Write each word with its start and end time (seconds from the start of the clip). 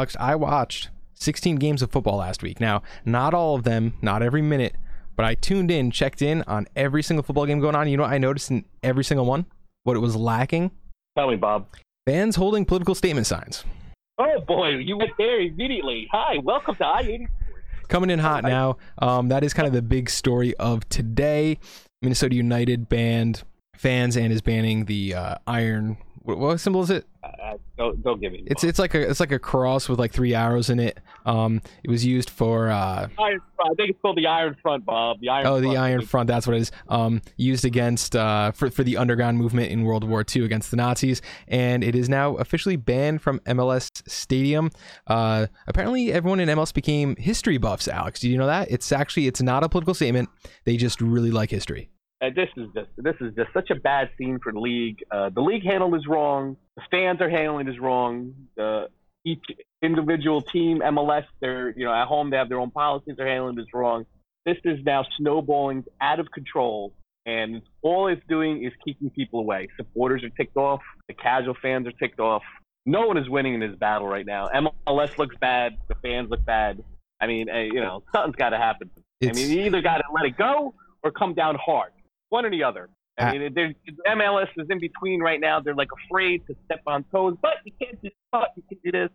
Alex, 0.00 0.16
I 0.18 0.34
watched 0.34 0.88
16 1.12 1.56
games 1.56 1.82
of 1.82 1.90
football 1.90 2.16
last 2.16 2.42
week. 2.42 2.58
Now, 2.58 2.82
not 3.04 3.34
all 3.34 3.54
of 3.54 3.64
them, 3.64 3.92
not 4.00 4.22
every 4.22 4.40
minute, 4.40 4.74
but 5.14 5.26
I 5.26 5.34
tuned 5.34 5.70
in, 5.70 5.90
checked 5.90 6.22
in 6.22 6.42
on 6.46 6.66
every 6.74 7.02
single 7.02 7.22
football 7.22 7.44
game 7.44 7.60
going 7.60 7.74
on. 7.74 7.86
You 7.86 7.98
know 7.98 8.04
what 8.04 8.12
I 8.12 8.16
noticed 8.16 8.50
in 8.50 8.64
every 8.82 9.04
single 9.04 9.26
one? 9.26 9.44
What 9.82 9.98
it 9.98 10.00
was 10.00 10.16
lacking? 10.16 10.70
Tell 11.18 11.28
me, 11.28 11.36
Bob. 11.36 11.66
Fans 12.06 12.36
holding 12.36 12.64
political 12.64 12.94
statement 12.94 13.26
signs. 13.26 13.62
Oh 14.16 14.40
boy, 14.40 14.68
you 14.68 14.96
went 14.96 15.10
there 15.18 15.38
immediately. 15.38 16.08
Hi, 16.12 16.38
welcome 16.38 16.76
to 16.76 16.86
I 16.86 17.00
eighty. 17.00 17.28
Coming 17.88 18.08
in 18.08 18.20
hot 18.20 18.42
now. 18.42 18.78
Um, 18.96 19.28
that 19.28 19.44
is 19.44 19.52
kind 19.52 19.66
of 19.66 19.74
the 19.74 19.82
big 19.82 20.08
story 20.08 20.56
of 20.56 20.88
today. 20.88 21.58
Minnesota 22.00 22.34
United 22.34 22.88
banned 22.88 23.42
fans 23.76 24.16
and 24.16 24.32
is 24.32 24.40
banning 24.40 24.86
the 24.86 25.12
uh, 25.14 25.34
iron. 25.46 25.98
What, 26.22 26.38
what 26.38 26.60
symbol 26.60 26.82
is 26.82 26.90
it? 26.90 27.06
Uh, 27.22 27.56
don't 27.78 28.02
don't 28.02 28.20
give 28.20 28.32
me. 28.32 28.42
It's 28.46 28.62
it's 28.62 28.78
like 28.78 28.94
a 28.94 29.08
it's 29.08 29.20
like 29.20 29.32
a 29.32 29.38
cross 29.38 29.88
with 29.88 29.98
like 29.98 30.12
three 30.12 30.34
arrows 30.34 30.68
in 30.68 30.78
it. 30.78 31.00
Um, 31.24 31.62
it 31.82 31.90
was 31.90 32.04
used 32.04 32.28
for 32.28 32.68
uh, 32.68 33.08
I 33.18 33.38
think 33.76 33.90
it's 33.90 34.00
called 34.00 34.16
the 34.16 34.26
Iron 34.26 34.56
Front, 34.60 34.84
Bob. 34.84 35.20
The 35.20 35.30
Iron. 35.30 35.46
oh 35.46 35.60
the 35.60 35.68
Front. 35.68 35.78
Iron 35.78 36.06
Front. 36.06 36.26
That's 36.28 36.46
what 36.46 36.56
it 36.56 36.60
is. 36.60 36.72
Um, 36.88 37.22
used 37.36 37.64
against 37.64 38.16
uh 38.16 38.52
for 38.52 38.70
for 38.70 38.82
the 38.82 38.96
underground 38.96 39.38
movement 39.38 39.70
in 39.70 39.84
World 39.84 40.04
War 40.04 40.24
II 40.34 40.44
against 40.44 40.70
the 40.70 40.76
Nazis, 40.76 41.22
and 41.48 41.82
it 41.82 41.94
is 41.94 42.08
now 42.08 42.36
officially 42.36 42.76
banned 42.76 43.22
from 43.22 43.40
MLS 43.40 43.90
Stadium. 44.08 44.70
Uh, 45.06 45.46
apparently 45.66 46.12
everyone 46.12 46.40
in 46.40 46.48
MLS 46.50 46.72
became 46.72 47.16
history 47.16 47.56
buffs. 47.56 47.88
Alex, 47.88 48.20
did 48.20 48.28
you 48.28 48.36
know 48.36 48.46
that? 48.46 48.70
It's 48.70 48.92
actually 48.92 49.26
it's 49.26 49.40
not 49.40 49.64
a 49.64 49.68
political 49.68 49.94
statement. 49.94 50.28
They 50.64 50.76
just 50.76 51.00
really 51.00 51.30
like 51.30 51.50
history. 51.50 51.90
Uh, 52.22 52.28
this 52.34 52.48
is 52.56 52.68
just 52.74 52.88
this 52.98 53.16
is 53.20 53.34
just 53.34 53.52
such 53.54 53.70
a 53.70 53.74
bad 53.74 54.10
scene 54.18 54.38
for 54.42 54.52
the 54.52 54.60
league. 54.60 55.02
Uh, 55.10 55.30
the 55.30 55.40
league 55.40 55.64
handle 55.64 55.94
is 55.94 56.06
wrong. 56.06 56.56
The 56.76 56.82
fans 56.90 57.20
are 57.20 57.30
handling 57.30 57.68
is 57.68 57.78
wrong. 57.78 58.34
The 58.56 58.88
each 59.24 59.44
individual 59.82 60.42
team, 60.42 60.80
MLS, 60.80 61.24
they're 61.40 61.70
you 61.70 61.86
know 61.86 61.94
at 61.94 62.06
home 62.06 62.30
they 62.30 62.36
have 62.36 62.48
their 62.48 62.60
own 62.60 62.70
policies. 62.70 63.14
They're 63.16 63.26
handling 63.26 63.58
is 63.58 63.66
wrong. 63.72 64.04
This 64.44 64.58
is 64.64 64.78
now 64.84 65.06
snowballing 65.16 65.84
out 66.00 66.20
of 66.20 66.30
control, 66.30 66.92
and 67.24 67.62
all 67.80 68.08
it's 68.08 68.22
doing 68.28 68.64
is 68.64 68.72
keeping 68.84 69.10
people 69.10 69.40
away. 69.40 69.68
Supporters 69.76 70.22
are 70.22 70.30
ticked 70.30 70.56
off. 70.56 70.80
The 71.08 71.14
casual 71.14 71.56
fans 71.60 71.86
are 71.86 71.92
ticked 71.92 72.20
off. 72.20 72.42
No 72.84 73.06
one 73.06 73.16
is 73.16 73.28
winning 73.28 73.54
in 73.54 73.60
this 73.60 73.78
battle 73.78 74.06
right 74.06 74.26
now. 74.26 74.48
MLS 74.48 75.16
looks 75.16 75.36
bad. 75.40 75.76
The 75.88 75.94
fans 75.96 76.30
look 76.30 76.44
bad. 76.44 76.82
I 77.20 77.26
mean, 77.26 77.50
uh, 77.50 77.58
you 77.58 77.80
know, 77.80 78.02
something's 78.12 78.36
got 78.36 78.50
to 78.50 78.58
happen. 78.58 78.90
I 79.22 79.32
mean, 79.32 79.50
you 79.50 79.64
either 79.64 79.82
got 79.82 79.98
to 79.98 80.04
let 80.14 80.24
it 80.24 80.36
go 80.36 80.74
or 81.02 81.10
come 81.10 81.34
down 81.34 81.56
hard. 81.56 81.92
One 82.30 82.46
or 82.46 82.50
the 82.50 82.64
other. 82.64 82.88
I 83.18 83.36
mean, 83.36 83.54
MLS 84.08 84.48
is 84.56 84.66
in 84.70 84.80
between 84.80 85.20
right 85.20 85.40
now. 85.40 85.60
They're 85.60 85.74
like 85.74 85.90
afraid 86.06 86.46
to 86.46 86.56
step 86.64 86.80
on 86.86 87.04
toes, 87.12 87.36
but 87.42 87.54
you 87.64 87.72
can't 87.80 88.00
do 88.02 88.08
but 88.32 88.52
you 88.56 88.62
can 88.68 88.78
do 88.82 88.92
this. 88.92 89.10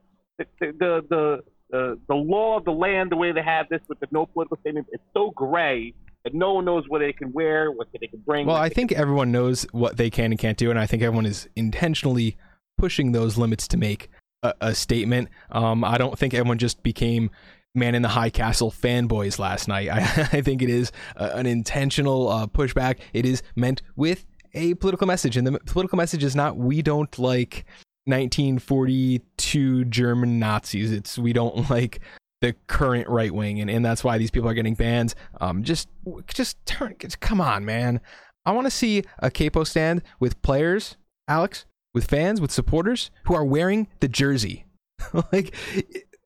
The 0.59 0.71
the 0.80 1.05
the 1.09 1.43
the, 1.71 1.99
the 2.08 2.16
law 2.16 2.58
of 2.58 2.66
the 2.66 2.71
land, 2.71 3.11
the 3.11 3.16
way 3.16 3.31
they 3.31 3.41
have 3.41 3.67
this 3.69 3.81
with 3.89 3.99
the 3.99 4.08
no 4.11 4.27
political 4.27 4.58
statement, 4.61 4.88
it's 4.91 5.03
so 5.13 5.31
gray 5.31 5.93
that 6.23 6.33
no 6.33 6.53
one 6.53 6.66
knows 6.66 6.83
what 6.88 6.99
they 6.99 7.11
can 7.11 7.31
wear, 7.33 7.71
what 7.71 7.88
they 7.99 8.08
can 8.08 8.19
bring. 8.19 8.45
Well, 8.45 8.55
I 8.55 8.69
think 8.69 8.91
everyone 8.91 9.31
knows 9.31 9.63
what 9.71 9.97
they 9.97 10.09
can 10.09 10.31
and 10.31 10.39
can't 10.39 10.58
do, 10.58 10.69
and 10.69 10.80
I 10.80 10.86
think 10.86 11.02
everyone 11.02 11.25
is 11.25 11.49
intentionally 11.55 12.38
pushing 12.77 13.13
those 13.13 13.38
limits 13.38 13.67
to 13.69 13.77
make 13.77 14.09
a, 14.43 14.53
a 14.61 14.75
statement. 14.75 15.30
Um, 15.52 15.83
I 15.83 15.97
don't 15.97 16.17
think 16.17 16.33
everyone 16.33 16.58
just 16.58 16.83
became 16.83 17.31
man 17.76 17.95
in 17.95 18.02
the 18.02 18.09
high 18.09 18.30
castle 18.30 18.72
fanboys 18.72 19.40
last 19.40 19.68
night. 19.68 19.90
I, 19.90 20.00
I 20.34 20.42
think 20.42 20.62
it 20.62 20.70
is 20.70 20.92
an 21.16 21.45
intentional 21.45 22.30
uh, 22.30 22.48
pushback. 22.48 23.00
It 23.14 23.26
is 23.26 23.44
meant 23.56 23.82
with 23.95 24.26
a 24.54 24.73
political 24.76 25.08
message, 25.08 25.38
and 25.38 25.45
the 25.45 25.59
political 25.59 25.98
message 25.98 26.23
is 26.23 26.36
not 26.36 26.58
we 26.58 26.82
don't 26.82 27.17
like 27.20 27.66
1942 28.05 29.86
German 29.86 30.39
Nazis. 30.39 30.92
It's 30.92 31.17
we 31.17 31.33
don't 31.33 31.70
like 31.70 31.99
the 32.42 32.54
current 32.67 33.08
right 33.10 33.33
wing, 33.33 33.60
and, 33.60 33.70
and 33.70 33.83
that's 33.83 34.04
why 34.04 34.17
these 34.17 34.32
people 34.32 34.49
are 34.49 34.54
getting 34.54 34.76
banned. 34.76 35.16
Um, 35.42 35.64
just 35.64 35.89
just 36.28 36.64
turn, 36.66 36.95
just, 36.99 37.20
come 37.20 37.42
on, 37.42 37.66
man. 37.66 38.02
I 38.45 38.52
want 38.52 38.67
to 38.67 38.72
see 38.72 39.04
a 39.20 39.32
capo 39.32 39.64
stand 39.64 40.04
with 40.20 40.42
players, 40.44 40.98
Alex, 41.28 41.66
with 41.94 42.05
fans, 42.05 42.39
with 42.39 42.52
supporters 42.52 43.10
who 43.26 43.33
are 43.33 43.45
wearing 43.45 43.88
the 43.99 44.08
jersey. 44.08 44.66
like 45.32 45.55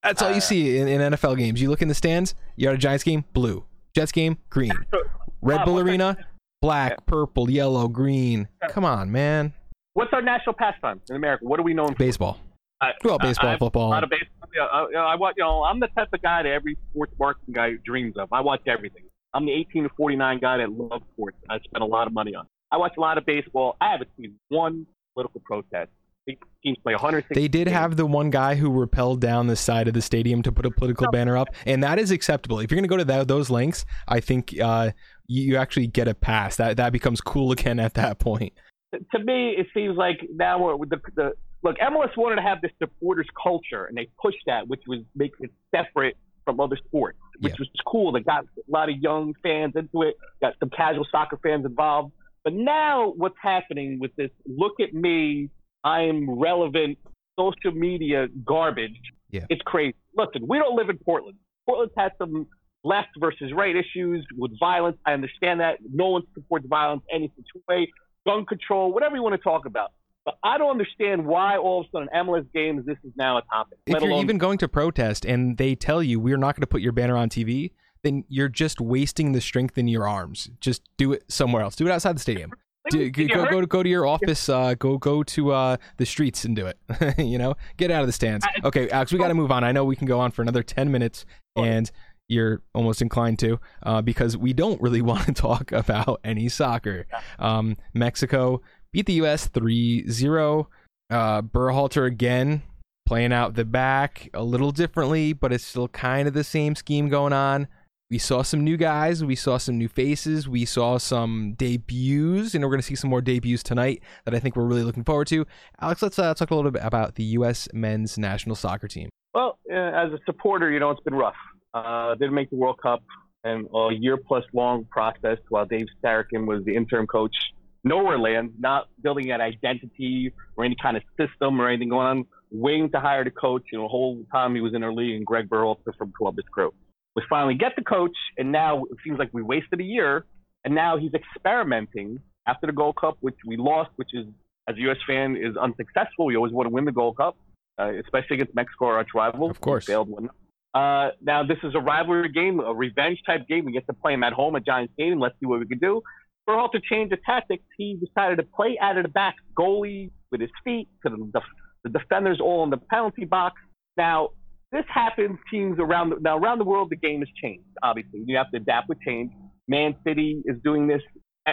that's 0.04 0.22
all 0.22 0.30
you 0.32 0.38
Uh, 0.38 0.40
see 0.42 0.78
in, 0.78 0.88
in 0.88 1.02
NFL 1.14 1.38
games. 1.38 1.62
You 1.62 1.70
look 1.70 1.82
in 1.82 1.88
the 1.88 1.94
stands. 1.96 2.36
You're 2.56 2.72
at 2.72 2.76
a 2.76 2.80
Giants 2.80 3.04
game, 3.04 3.26
blue. 3.34 3.66
Jets 3.96 4.12
game, 4.12 4.38
green. 4.50 4.72
Red 5.42 5.66
Bull 5.66 5.80
Arena, 5.80 6.18
black, 6.62 7.06
purple, 7.06 7.50
yellow, 7.50 7.88
green. 7.88 8.48
Come 8.70 8.86
on, 8.86 9.12
man. 9.12 9.54
What's 9.94 10.12
our 10.14 10.22
national 10.22 10.54
pastime 10.54 11.02
in 11.10 11.16
America? 11.16 11.46
What 11.46 11.60
are 11.60 11.64
we 11.64 11.74
known 11.74 11.90
for? 11.90 11.96
Baseball. 11.96 12.40
I- 12.82 12.92
Well, 13.04 13.18
baseball, 13.20 13.50
I 13.50 13.58
football. 13.58 13.88
A 13.88 13.90
lot 13.90 14.04
of 14.04 14.10
baseball. 14.10 14.30
I, 14.72 14.82
you 14.88 14.92
know, 14.94 15.00
I 15.00 15.16
watch. 15.16 15.36
You 15.38 15.44
know, 15.44 15.64
I'm 15.64 15.80
the 15.80 15.88
type 15.90 16.10
of 16.14 16.22
guy 16.22 16.44
that 16.44 16.50
every 16.50 16.78
sports 16.92 17.14
marketing 17.20 17.54
guy 17.54 17.72
dreams 17.86 18.16
of. 18.18 18.32
I 18.32 18.42
watch 18.42 18.62
everything. 18.68 19.04
I'm 19.34 19.46
the 19.46 19.52
18 19.54 19.84
to 19.84 19.90
49 19.96 20.40
guy 20.40 20.58
that 20.58 20.72
loves 20.72 21.04
sports. 21.14 21.38
I 21.50 21.60
spend 21.60 21.84
a 21.84 21.86
lot 21.86 22.08
of 22.08 22.14
money 22.14 22.34
on. 22.36 22.46
I 22.72 22.78
watch 22.78 22.94
a 22.98 23.02
lot 23.02 23.18
of 23.18 23.26
baseball. 23.26 23.76
I 23.80 23.92
haven't 23.92 24.10
seen 24.18 24.36
one 24.50 24.86
political 25.14 25.42
protest. 25.46 25.92
Big 26.30 26.40
teams 26.64 26.78
play 26.84 26.94
160. 26.94 27.34
They 27.40 27.48
did 27.48 27.68
have 27.68 27.96
the 27.96 28.06
one 28.06 28.30
guy 28.30 28.56
who 28.56 28.70
repelled 28.72 29.20
down 29.22 29.48
the 29.48 29.56
side 29.56 29.88
of 29.88 29.94
the 29.94 30.02
stadium 30.02 30.42
to 30.44 30.52
put 30.52 30.66
a 30.66 30.72
political 30.72 31.10
banner 31.12 31.36
up, 31.38 31.48
and 31.66 31.84
that 31.84 31.98
is 32.00 32.12
acceptable. 32.12 32.60
If 32.60 32.70
you're 32.70 32.76
going 32.78 32.84
to 32.84 32.90
go 32.90 32.98
to 32.98 33.06
that, 33.06 33.28
those 33.28 33.50
lengths, 33.50 33.86
I 34.08 34.20
think 34.20 34.54
uh, 34.62 34.92
you, 35.28 35.44
you 35.44 35.56
actually 35.58 35.88
get 35.88 36.08
a 36.08 36.14
pass. 36.14 36.58
That 36.58 36.78
that 36.78 36.92
becomes 36.94 37.22
cool 37.22 37.52
again 37.52 37.80
at 37.80 37.94
that 37.96 38.20
point. 38.20 38.54
to 38.94 39.20
me, 39.24 39.52
it 39.58 39.68
seems 39.74 39.98
like 39.98 40.20
now 40.34 40.62
we're 40.62 40.76
with 40.76 40.90
the, 40.90 41.00
the 41.16 41.34
look. 41.64 41.78
MLS 41.80 42.16
wanted 42.18 42.36
to 42.38 42.42
have 42.44 42.62
this 42.62 42.72
supporters 42.78 43.28
culture, 43.42 43.86
and 43.86 43.98
they 43.98 44.08
pushed 44.22 44.44
that, 44.46 44.68
which 44.68 44.82
was 44.88 45.00
make 45.16 45.32
it 45.40 45.52
separate 45.74 46.16
from 46.46 46.60
other 46.60 46.78
sports, 46.88 47.18
which 47.40 47.54
Yeah. 47.54 47.58
was 47.60 47.70
cool. 47.88 48.12
They 48.12 48.22
got 48.22 48.44
a 48.44 48.72
lot 48.72 48.90
of 48.90 48.98
young 48.98 49.34
fans 49.44 49.74
into 49.76 50.02
it, 50.04 50.16
got 50.42 50.54
some 50.60 50.70
casual 50.70 51.06
soccer 51.12 51.38
fans 51.42 51.66
involved. 51.66 52.12
But 52.44 52.54
now, 52.54 53.14
what's 53.18 53.36
happening 53.42 54.00
with 54.00 54.16
this? 54.16 54.32
Look 54.48 54.80
at 54.80 54.94
me, 54.94 55.50
I 55.84 56.02
am 56.02 56.40
relevant. 56.40 56.98
Social 57.38 57.72
media 57.72 58.28
garbage. 58.46 59.00
Yeah. 59.32 59.46
It's 59.50 59.62
crazy. 59.62 59.96
Listen, 60.16 60.46
we 60.48 60.58
don't 60.58 60.76
live 60.76 60.90
in 60.90 60.98
Portland. 60.98 61.38
Portland's 61.66 61.94
had 61.96 62.12
some 62.18 62.48
left 62.84 63.10
versus 63.20 63.54
right 63.54 63.76
issues 63.76 64.26
with 64.38 64.52
violence. 64.60 64.98
I 65.06 65.14
understand 65.14 65.60
that. 65.60 65.78
No 65.94 66.10
one 66.10 66.24
supports 66.34 66.66
violence 66.68 67.04
any 67.14 67.32
such 67.36 67.64
way 67.68 67.90
gun 68.26 68.46
control, 68.46 68.92
whatever 68.94 69.16
you 69.16 69.24
want 69.24 69.36
to 69.36 69.42
talk 69.42 69.66
about. 69.66 69.92
But 70.26 70.38
I 70.44 70.58
don't 70.58 70.72
understand 70.72 71.26
why 71.26 71.58
all 71.58 71.82
of 71.82 71.88
a 71.88 71.90
sudden 71.92 72.10
MLS 72.14 72.46
games 72.54 72.86
this 72.86 72.98
is 73.04 73.12
now 73.16 73.38
a 73.38 73.42
topic. 73.44 73.80
If 73.86 74.02
you're 74.02 74.12
alone 74.12 74.24
even 74.24 74.38
going 74.38 74.58
to 74.60 74.68
protest 74.68 75.26
and 75.26 75.58
they 75.58 75.76
tell 75.76 76.04
you 76.04 76.20
we're 76.20 76.38
not 76.38 76.56
going 76.56 76.62
to 76.62 76.68
put 76.68 76.82
your 76.82 76.92
banner 76.92 77.16
on 77.16 77.30
TV, 77.30 77.72
then 78.04 78.26
you're 78.28 78.50
just 78.50 78.80
wasting 78.80 79.32
the 79.32 79.42
strength 79.42 79.78
in 79.78 79.88
your 79.88 80.08
arms. 80.08 80.50
Just 80.60 80.84
do 80.98 81.14
it 81.14 81.24
somewhere 81.32 81.64
else. 81.64 81.76
Do 81.76 81.88
it 81.88 81.92
outside 81.92 82.16
the 82.16 82.22
stadium. 82.22 82.52
Do, 82.90 83.10
Did 83.10 83.18
you 83.18 83.28
go, 83.36 83.42
heard- 83.44 83.52
go, 83.52 83.66
go 83.66 83.84
to 83.84 83.90
your 83.90 84.06
office. 84.06 84.50
Uh, 84.50 84.74
go 84.74 84.98
go 84.98 85.24
to 85.24 85.52
uh, 85.52 85.78
the 85.98 86.06
streets 86.06 86.46
and 86.46 86.56
do 86.56 86.66
it. 86.68 86.78
you 87.18 87.38
know, 87.38 87.56
get 87.78 87.92
out 87.92 88.02
of 88.02 88.08
the 88.08 88.14
stands. 88.14 88.46
Okay, 88.64 88.90
Alex, 88.90 89.12
we 89.12 89.20
got 89.20 89.28
to 89.30 89.34
move 89.34 89.52
on. 89.52 89.64
I 89.64 89.72
know 89.72 89.86
we 89.86 89.96
can 89.96 90.08
go 90.08 90.20
on 90.20 90.32
for 90.32 90.42
another 90.42 90.64
ten 90.64 90.92
minutes, 90.92 91.26
and 91.56 91.90
you're 92.28 92.62
almost 92.76 93.02
inclined 93.02 93.40
to 93.40 93.60
uh, 93.84 94.02
because 94.02 94.38
we 94.38 94.54
don't 94.54 94.80
really 94.82 95.02
want 95.12 95.26
to 95.26 95.34
talk 95.34 95.72
about 95.72 96.20
any 96.24 96.48
soccer. 96.48 97.06
Um, 97.40 97.76
Mexico 97.94 98.62
beat 98.94 99.06
the 99.06 99.14
U.S. 99.14 99.48
3-0. 99.48 100.66
Uh, 101.12 101.42
Berhalter 101.42 102.06
again 102.06 102.62
playing 103.06 103.34
out 103.34 103.56
the 103.56 103.66
back 103.66 104.30
a 104.36 104.44
little 104.44 104.72
differently, 104.72 105.34
but 105.34 105.52
it's 105.52 105.66
still 105.66 105.88
kind 105.88 106.28
of 106.28 106.34
the 106.36 106.44
same 106.44 106.76
scheme 106.76 107.10
going 107.10 107.34
on. 107.34 107.68
We 108.12 108.18
saw 108.18 108.42
some 108.42 108.64
new 108.64 108.76
guys, 108.76 109.24
we 109.24 109.36
saw 109.36 109.58
some 109.58 109.78
new 109.78 109.88
faces, 109.88 110.50
we 110.50 110.66
saw 110.66 110.98
some 110.98 111.54
debuts, 111.54 112.56
and 112.56 112.64
we're 112.64 112.72
going 112.72 112.82
to 112.82 112.86
see 112.86 112.96
some 112.96 113.12
more 113.12 113.22
debuts 113.22 113.62
tonight 113.62 114.02
that 114.26 114.34
I 114.34 114.40
think 114.40 114.56
we're 114.56 114.66
really 114.66 114.82
looking 114.82 115.04
forward 115.04 115.28
to. 115.28 115.46
Alex, 115.80 116.02
let's 116.02 116.18
uh, 116.18 116.34
talk 116.34 116.50
a 116.50 116.56
little 116.56 116.72
bit 116.72 116.82
about 116.84 117.16
the 117.16 117.24
U.S. 117.36 117.68
men's 117.72 118.18
national 118.18 118.56
soccer 118.56 118.88
team. 118.88 119.10
Well, 119.36 119.60
uh, 119.72 119.76
as 119.76 120.12
a 120.12 120.18
supporter, 120.26 120.72
you 120.72 120.80
know, 120.80 120.90
it's 120.90 121.04
been 121.04 121.14
rough. 121.14 121.36
Uh, 121.76 122.16
didn't 122.16 122.34
make 122.34 122.50
the 122.50 122.56
World 122.56 122.80
Cup 122.82 123.04
and 123.44 123.68
a 123.76 123.90
year 123.94 124.18
plus 124.18 124.44
long 124.54 124.86
process 124.86 125.38
while 125.50 125.68
Dave 125.68 125.86
Sarachan 126.04 126.48
was 126.48 126.66
the 126.66 126.76
interim 126.76 127.06
coach. 127.06 127.36
Nowhere 127.84 128.18
land, 128.18 128.54
not 128.58 128.88
building 129.04 129.30
an 129.30 129.40
identity 129.40 130.34
or 130.58 130.66
any 130.66 130.76
kind 130.82 130.98
of 130.98 131.04
system 131.16 131.62
or 131.62 131.70
anything 131.70 131.90
going 131.90 132.08
on, 132.08 132.26
waiting 132.50 132.90
to 132.90 133.00
hire 133.00 133.24
the 133.24 133.30
coach. 133.30 133.66
You 133.72 133.78
know, 133.78 133.84
the 133.84 133.90
whole 133.90 134.24
time 134.32 134.56
he 134.56 134.62
was 134.62 134.74
in 134.74 134.84
our 134.84 134.92
league 134.92 135.16
and 135.16 135.28
Greg 135.28 135.48
Berhalter 135.48 135.96
from 135.96 136.12
Columbus 136.18 136.46
Crew. 136.52 136.74
We 137.20 137.26
finally 137.30 137.56
get 137.56 137.74
the 137.76 137.84
coach, 137.84 138.16
and 138.38 138.50
now 138.52 138.86
it 138.86 138.98
seems 139.04 139.20
like 139.20 139.30
we 139.34 139.42
wasted 139.42 139.82
a 139.82 139.84
year, 139.84 140.26
and 140.64 140.74
now 140.74 140.98
he's 140.98 141.12
experimenting 141.14 142.20
after 142.48 142.66
the 142.66 142.72
Gold 142.74 142.96
Cup, 142.96 143.18
which 143.20 143.36
we 143.46 143.58
lost, 143.58 143.90
which 143.98 144.12
is, 144.14 144.26
as 144.70 144.78
a 144.78 144.80
U.S. 144.82 144.98
fan, 145.06 145.36
is 145.36 145.58
unsuccessful. 145.58 146.26
We 146.28 146.38
always 146.38 146.54
want 146.54 146.68
to 146.68 146.74
win 146.74 146.86
the 146.86 146.94
Gold 146.94 147.18
Cup, 147.18 147.36
uh, 147.78 147.92
especially 147.96 148.36
against 148.36 148.56
Mexico, 148.56 148.86
our 148.86 148.98
arch 148.98 149.10
rival. 149.14 149.50
Of 149.50 149.60
course. 149.60 149.86
We 149.86 149.92
failed 149.92 150.08
one. 150.08 150.30
Uh, 150.74 151.10
now, 151.22 151.44
this 151.44 151.58
is 151.64 151.76
a 151.76 151.80
rivalry 151.80 152.30
game, 152.30 152.62
a 152.62 152.74
revenge 152.74 153.20
type 153.26 153.48
game. 153.50 153.66
We 153.66 153.74
get 153.74 153.86
to 153.88 153.94
play 153.94 154.14
him 154.14 154.24
at 154.24 154.32
home 154.32 154.56
at 154.56 154.66
Giants 154.66 154.94
Stadium. 154.94 155.20
Let's 155.20 155.36
see 155.42 155.46
what 155.46 155.60
we 155.60 155.68
can 155.68 155.80
do. 155.80 156.02
Berhalter 156.48 156.82
changed 156.82 157.12
the 157.12 157.18
tactics. 157.26 157.64
He 157.78 158.00
decided 158.00 158.38
to 158.38 158.44
play 158.44 158.78
out 158.82 158.96
of 158.96 159.04
the 159.04 159.10
back, 159.10 159.36
goalie 159.58 160.12
with 160.32 160.40
his 160.40 160.52
feet, 160.64 160.88
to 161.06 161.10
the, 161.10 161.42
the 161.84 161.90
defenders 161.90 162.40
all 162.40 162.64
in 162.64 162.70
the 162.70 162.78
penalty 162.78 163.26
box. 163.26 163.60
Now, 163.98 164.30
this 164.72 164.86
happens 164.94 165.38
teams 165.52 165.78
around 165.80 166.10
the, 166.10 166.18
now 166.20 166.38
around 166.38 166.60
the 166.60 166.66
world. 166.66 166.90
The 166.90 166.96
game 166.96 167.20
has 167.20 167.30
changed. 167.42 167.66
Obviously, 167.82 168.24
you 168.26 168.38
have 168.38 168.52
to 168.52 168.58
adapt 168.58 168.90
with 168.90 169.00
change. 169.02 169.32
Man 169.68 169.96
City 170.06 170.42
is 170.46 170.58
doing 170.64 170.88
this 170.88 171.02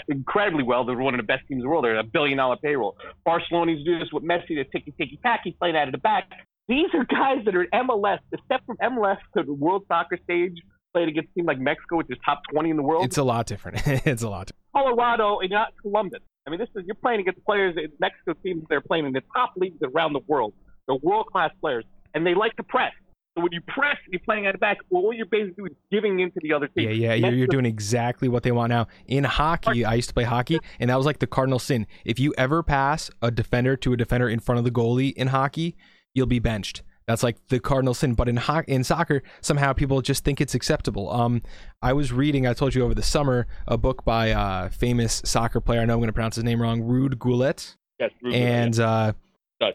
incredibly 0.08 0.62
well. 0.62 0.84
They're 0.84 0.96
one 0.96 1.14
of 1.14 1.18
the 1.18 1.26
best 1.26 1.46
teams 1.48 1.60
in 1.60 1.62
the 1.62 1.68
world. 1.68 1.84
They're 1.84 1.98
a 1.98 2.04
billion 2.04 2.38
dollar 2.38 2.56
payroll. 2.56 2.96
Barcelona's 3.24 3.84
doing 3.84 4.00
this 4.00 4.08
with 4.12 4.24
Messi. 4.24 4.50
They're 4.50 4.64
ticky 4.64 4.92
ticky 4.98 5.18
tacky 5.22 5.56
playing 5.58 5.76
out 5.76 5.88
of 5.88 5.92
the 5.92 5.98
back. 5.98 6.28
These 6.68 6.88
are 6.94 7.04
guys 7.04 7.44
that 7.44 7.54
are 7.54 7.62
in 7.62 7.70
MLS. 7.70 8.18
The 8.32 8.38
step 8.44 8.62
from 8.66 8.76
MLS 8.78 9.18
to 9.36 9.44
the 9.44 9.52
World 9.52 9.84
Soccer 9.88 10.18
stage, 10.24 10.54
played 10.92 11.08
against 11.08 11.30
a 11.30 11.34
team 11.34 11.46
like 11.46 11.58
Mexico, 11.58 11.96
which 11.96 12.08
is 12.10 12.18
top 12.24 12.40
20 12.52 12.70
in 12.70 12.76
the 12.76 12.82
world. 12.82 13.04
It's 13.04 13.18
a 13.18 13.22
lot 13.22 13.46
different. 13.46 13.82
it's 13.86 14.22
a 14.22 14.28
lot. 14.28 14.48
Different. 14.48 14.96
Colorado 14.96 15.38
and 15.40 15.50
not 15.50 15.72
Columbus. 15.80 16.20
I 16.46 16.50
mean, 16.50 16.58
this 16.58 16.68
is 16.76 16.84
you're 16.86 16.96
playing 16.96 17.20
against 17.20 17.44
players 17.44 17.74
in 17.76 17.88
Mexico 18.00 18.34
teams. 18.44 18.64
They're 18.68 18.80
playing 18.80 19.06
in 19.06 19.12
the 19.12 19.22
top 19.34 19.52
leagues 19.56 19.80
around 19.82 20.12
the 20.12 20.20
world. 20.26 20.54
They're 20.86 20.96
world 20.96 21.26
class 21.26 21.50
players, 21.60 21.84
and 22.14 22.26
they 22.26 22.34
like 22.34 22.54
to 22.56 22.62
press. 22.62 22.92
So 23.36 23.42
when 23.42 23.52
you 23.52 23.60
press, 23.60 23.98
you're 24.10 24.20
playing 24.20 24.46
out 24.46 24.54
of 24.54 24.60
back. 24.60 24.78
Well, 24.88 25.02
all 25.04 25.12
you're 25.12 25.26
basically 25.26 25.54
doing 25.56 25.72
is 25.72 25.76
giving 25.92 26.20
into 26.20 26.40
the 26.40 26.54
other 26.54 26.68
team. 26.68 26.88
Yeah, 26.88 27.12
yeah, 27.12 27.14
you're, 27.14 27.36
you're 27.36 27.46
doing 27.46 27.66
exactly 27.66 28.28
what 28.28 28.44
they 28.44 28.52
want 28.52 28.70
now. 28.70 28.86
In 29.06 29.24
hockey, 29.24 29.84
I 29.84 29.94
used 29.94 30.08
to 30.08 30.14
play 30.14 30.24
hockey, 30.24 30.58
and 30.80 30.88
that 30.88 30.96
was 30.96 31.04
like 31.04 31.18
the 31.18 31.26
cardinal 31.26 31.58
sin. 31.58 31.86
If 32.06 32.18
you 32.18 32.32
ever 32.38 32.62
pass 32.62 33.10
a 33.20 33.30
defender 33.30 33.76
to 33.76 33.92
a 33.92 33.96
defender 33.96 34.26
in 34.26 34.40
front 34.40 34.58
of 34.58 34.64
the 34.64 34.70
goalie 34.70 35.12
in 35.12 35.28
hockey, 35.28 35.76
you'll 36.14 36.26
be 36.26 36.38
benched. 36.38 36.82
That's 37.06 37.22
like 37.22 37.36
the 37.48 37.60
cardinal 37.60 37.92
sin. 37.92 38.14
But 38.14 38.28
in 38.28 38.38
ho- 38.38 38.64
in 38.66 38.82
soccer, 38.84 39.22
somehow 39.42 39.74
people 39.74 40.00
just 40.00 40.24
think 40.24 40.40
it's 40.40 40.54
acceptable. 40.54 41.10
Um, 41.10 41.42
I 41.82 41.92
was 41.92 42.12
reading, 42.12 42.46
I 42.46 42.54
told 42.54 42.74
you 42.74 42.84
over 42.84 42.94
the 42.94 43.02
summer, 43.02 43.46
a 43.68 43.76
book 43.76 44.02
by 44.04 44.28
a 44.28 44.38
uh, 44.38 44.68
famous 44.70 45.20
soccer 45.26 45.60
player. 45.60 45.80
I 45.80 45.84
know 45.84 45.92
I'm 45.92 46.00
going 46.00 46.08
to 46.08 46.14
pronounce 46.14 46.36
his 46.36 46.44
name 46.44 46.60
wrong, 46.60 46.80
Ruud 46.80 47.18
Gullit. 47.18 47.76
Yes, 48.00 48.10
Ruud 48.24 48.34
and 48.34 48.80
uh, 48.80 49.12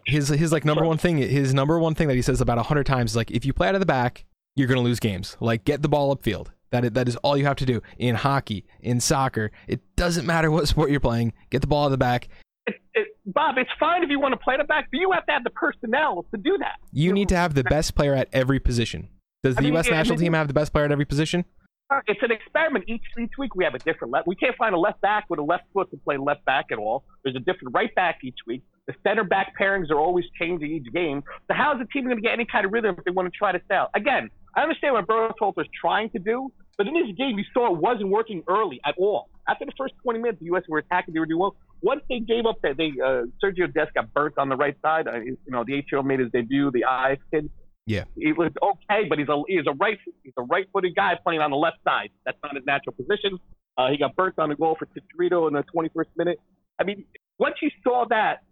his 0.06 0.30
his 0.30 0.52
like 0.52 0.66
number 0.66 0.86
one 0.86 0.98
thing, 0.98 1.18
his 1.18 1.54
number 1.54 1.80
one 1.80 1.96
thing 1.96 2.08
that 2.08 2.16
he 2.16 2.22
says 2.22 2.42
about 2.42 2.58
hundred 2.66 2.86
times 2.86 3.12
is 3.12 3.16
like, 3.18 3.32
if 3.32 3.46
you 3.46 3.54
play 3.54 3.68
out 3.68 3.76
of 3.76 3.82
the 3.82 3.86
back, 3.86 4.26
you're 4.56 4.68
going 4.68 4.78
to 4.78 4.84
lose 4.84 5.00
games. 5.00 5.38
Like, 5.40 5.66
get 5.66 5.82
the 5.82 5.90
ball 5.90 6.16
upfield. 6.16 6.48
That 6.72 6.86
is, 6.86 6.92
that 6.92 7.08
is 7.08 7.16
all 7.18 7.38
you 7.38 7.46
have 7.46 7.58
to 7.58 7.66
do 7.66 7.82
in 7.98 8.16
hockey, 8.16 8.66
in 8.80 9.00
soccer. 9.00 9.52
It 9.68 9.82
doesn't 9.96 10.26
matter 10.26 10.50
what 10.50 10.68
sport 10.68 10.90
you're 10.90 11.00
playing. 11.00 11.34
Get 11.50 11.62
the 11.62 11.68
ball 11.68 11.84
out 11.84 11.86
of 11.88 11.92
the 11.92 11.98
back. 11.98 12.30
It, 12.66 12.76
it, 12.94 13.08
Bob, 13.26 13.58
it's 13.58 13.70
fine 13.80 14.04
if 14.04 14.10
you 14.10 14.20
want 14.20 14.34
to 14.34 14.38
play 14.38 14.54
at 14.54 14.58
the 14.60 14.64
back, 14.64 14.88
but 14.92 15.00
you 15.00 15.12
have 15.12 15.26
to 15.26 15.32
have 15.34 15.44
the 15.44 15.50
personnel 15.50 16.26
to 16.32 16.38
do 16.38 16.58
that. 16.60 16.76
You, 16.94 17.12
need 17.12 17.30
to 17.30 17.36
have 17.36 17.56
the 17.56 17.64
best 17.64 17.96
player 17.96 18.14
at 18.14 18.30
every 18.32 18.60
position. 18.60 19.10
Does 19.44 19.56
the 19.56 19.62
I 19.62 19.64
mean, 19.64 19.74
U.S. 19.74 19.90
national 19.90 20.18
team 20.18 20.34
have 20.34 20.48
the 20.48 20.54
best 20.54 20.72
player 20.72 20.86
at 20.86 20.92
every 20.92 21.06
position? 21.06 21.46
Uh, 21.90 22.00
it's 22.08 22.22
an 22.24 22.32
experiment. 22.32 22.86
Each 22.88 23.04
each 23.20 23.32
week 23.38 23.54
we 23.54 23.66
have 23.66 23.74
a 23.74 23.80
different 23.80 24.14
left. 24.14 24.26
We 24.26 24.36
can't 24.36 24.56
find 24.56 24.74
a 24.74 24.78
left 24.78 25.02
back 25.02 25.26
with 25.30 25.40
a 25.40 25.44
left 25.44 25.66
foot 25.74 25.92
to 25.92 25.98
play 25.98 26.16
left 26.16 26.46
back 26.46 26.68
at 26.72 26.78
all. 26.78 27.04
There's 27.24 27.36
a 27.36 27.40
different 27.40 27.74
right 27.74 27.94
back 27.96 28.20
each 28.24 28.38
week. 28.48 28.64
The 28.88 28.94
center 29.04 29.24
back 29.24 29.54
pairings 29.60 29.92
are 29.92 30.00
always 30.00 30.26
changing 30.40 30.72
each 30.72 30.92
game. 30.92 31.24
So 31.48 31.54
how 31.54 31.74
is 31.74 31.80
the 31.80 31.86
team 31.86 32.06
going 32.06 32.18
to 32.18 32.22
get 32.22 32.34
any 32.34 32.46
kind 32.46 32.66
of 32.66 32.72
rhythm 32.72 32.96
if 32.98 33.04
they 33.04 33.12
want 33.12 33.32
to 33.32 33.38
try 33.38 33.52
to 33.52 33.62
sell? 33.68 33.90
Again, 33.96 34.30
I 34.56 34.62
understand 34.62 34.96
what 34.96 35.08
Berhalter 35.08 35.62
is 35.62 35.68
trying 35.80 36.10
to 36.12 36.20
do, 36.20 36.52
but 36.78 36.88
in 36.88 36.94
this 36.94 37.16
game 37.18 37.38
you 37.38 37.46
saw 37.54 37.74
it 37.74 37.80
wasn't 37.80 38.10
working 38.10 38.44
early 38.48 38.82
at 38.86 38.96
all. 38.98 39.30
After 39.48 39.66
the 39.66 39.72
first 39.78 39.94
20 40.04 40.20
minutes, 40.20 40.40
the 40.40 40.46
U.S. 40.46 40.64
were 40.68 40.80
attacking. 40.80 41.14
They 41.14 41.20
were 41.20 41.26
doing 41.26 41.40
well. 41.40 41.56
Once 41.82 42.02
they 42.10 42.20
gave 42.20 42.46
up 42.46 42.58
that, 42.62 42.78
they 42.78 42.92
uh, 43.04 43.24
Sergio 43.44 43.72
Dest 43.74 43.94
got 43.94 44.14
burnt 44.14 44.38
on 44.38 44.50
the 44.50 44.56
right 44.56 44.76
side. 44.82 45.08
Uh, 45.08 45.20
you 45.20 45.38
know, 45.48 45.64
the 45.66 45.76
eight-year-old 45.76 46.06
made 46.06 46.20
his 46.20 46.32
debut. 46.32 46.72
The 46.72 46.86
eyes 46.86 47.18
kid. 47.32 47.50
Yeah, 47.88 48.04
he 48.16 48.32
was 48.34 48.52
okay, 48.62 49.08
but 49.10 49.18
he's 49.18 49.28
a 49.28 49.42
he's 49.48 49.66
a 49.68 49.74
right 49.74 49.98
he's 50.24 50.34
a 50.38 50.44
right-footed 50.44 50.96
guy 50.96 51.18
playing 51.24 51.42
on 51.42 51.50
the 51.50 51.58
left 51.58 51.78
side. 51.84 52.10
That's 52.26 52.38
not 52.44 52.56
his 52.56 52.64
natural 52.66 52.94
position. 52.94 53.40
Uh, 53.78 53.90
he 53.90 53.98
got 53.98 54.16
burnt 54.16 54.38
on 54.38 54.52
a 54.52 54.56
goal 54.56 54.78
for 54.78 54.86
Chicharito 54.86 55.48
in 55.48 55.54
the 55.54 55.64
21st 55.76 56.06
minute. 56.16 56.40
I 56.80 56.84
mean, 56.84 57.06
once 57.40 57.56
you 57.62 57.72
saw 57.84 58.06
that, 58.10 58.44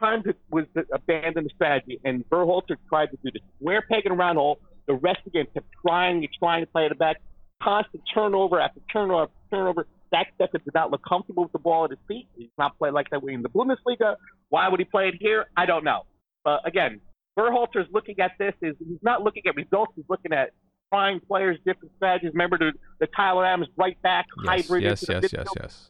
time 0.00 0.22
to, 0.24 0.34
was 0.50 0.64
to 0.74 0.84
abandon 0.92 1.44
the 1.44 1.50
strategy, 1.54 2.00
and 2.04 2.28
Berhalter 2.28 2.76
tried 2.88 3.06
to 3.06 3.18
do 3.22 3.30
the 3.32 3.40
square 3.56 3.84
peg 3.88 4.06
and 4.06 4.18
round 4.18 4.38
hole. 4.38 4.58
The 4.86 4.94
rest 4.94 5.18
of 5.26 5.32
the 5.32 5.38
game 5.38 5.46
kept 5.52 5.66
trying 5.86 6.16
and 6.16 6.28
trying 6.38 6.62
to 6.62 6.66
play 6.66 6.86
it 6.86 6.98
back, 6.98 7.16
constant 7.62 8.02
turnover 8.12 8.60
after 8.60 8.80
turnover 8.92 9.24
after 9.24 9.34
turnover. 9.50 9.86
Zach 10.10 10.32
Steffen 10.40 10.64
did 10.64 10.74
not 10.74 10.90
look 10.90 11.02
comfortable 11.08 11.44
with 11.44 11.52
the 11.52 11.60
ball 11.60 11.84
at 11.84 11.90
his 11.90 12.00
feet. 12.08 12.26
He's 12.36 12.48
not 12.58 12.76
played 12.78 12.92
like 12.92 13.10
that 13.10 13.22
way 13.22 13.32
in 13.32 13.42
the 13.42 13.48
Bundesliga. 13.48 14.16
Why 14.48 14.68
would 14.68 14.80
he 14.80 14.84
play 14.84 15.08
it 15.08 15.14
here? 15.20 15.46
I 15.56 15.66
don't 15.66 15.84
know. 15.84 16.02
But 16.42 16.66
again, 16.66 17.00
Berhalter's 17.38 17.86
looking 17.92 18.18
at 18.18 18.32
this 18.38 18.54
is 18.60 18.74
he's 18.80 18.98
not 19.02 19.22
looking 19.22 19.42
at 19.46 19.54
results. 19.54 19.92
He's 19.94 20.06
looking 20.08 20.32
at 20.32 20.50
trying 20.92 21.20
players, 21.20 21.58
different 21.64 21.92
strategies. 21.96 22.32
Remember 22.32 22.58
the, 22.58 22.72
the 22.98 23.06
Tyler 23.16 23.46
Adams 23.46 23.68
right 23.76 24.00
back 24.02 24.26
yes, 24.38 24.46
hybrid. 24.48 24.82
Yes, 24.82 25.04
yes, 25.08 25.32
yes, 25.32 25.46
yes. 25.60 25.88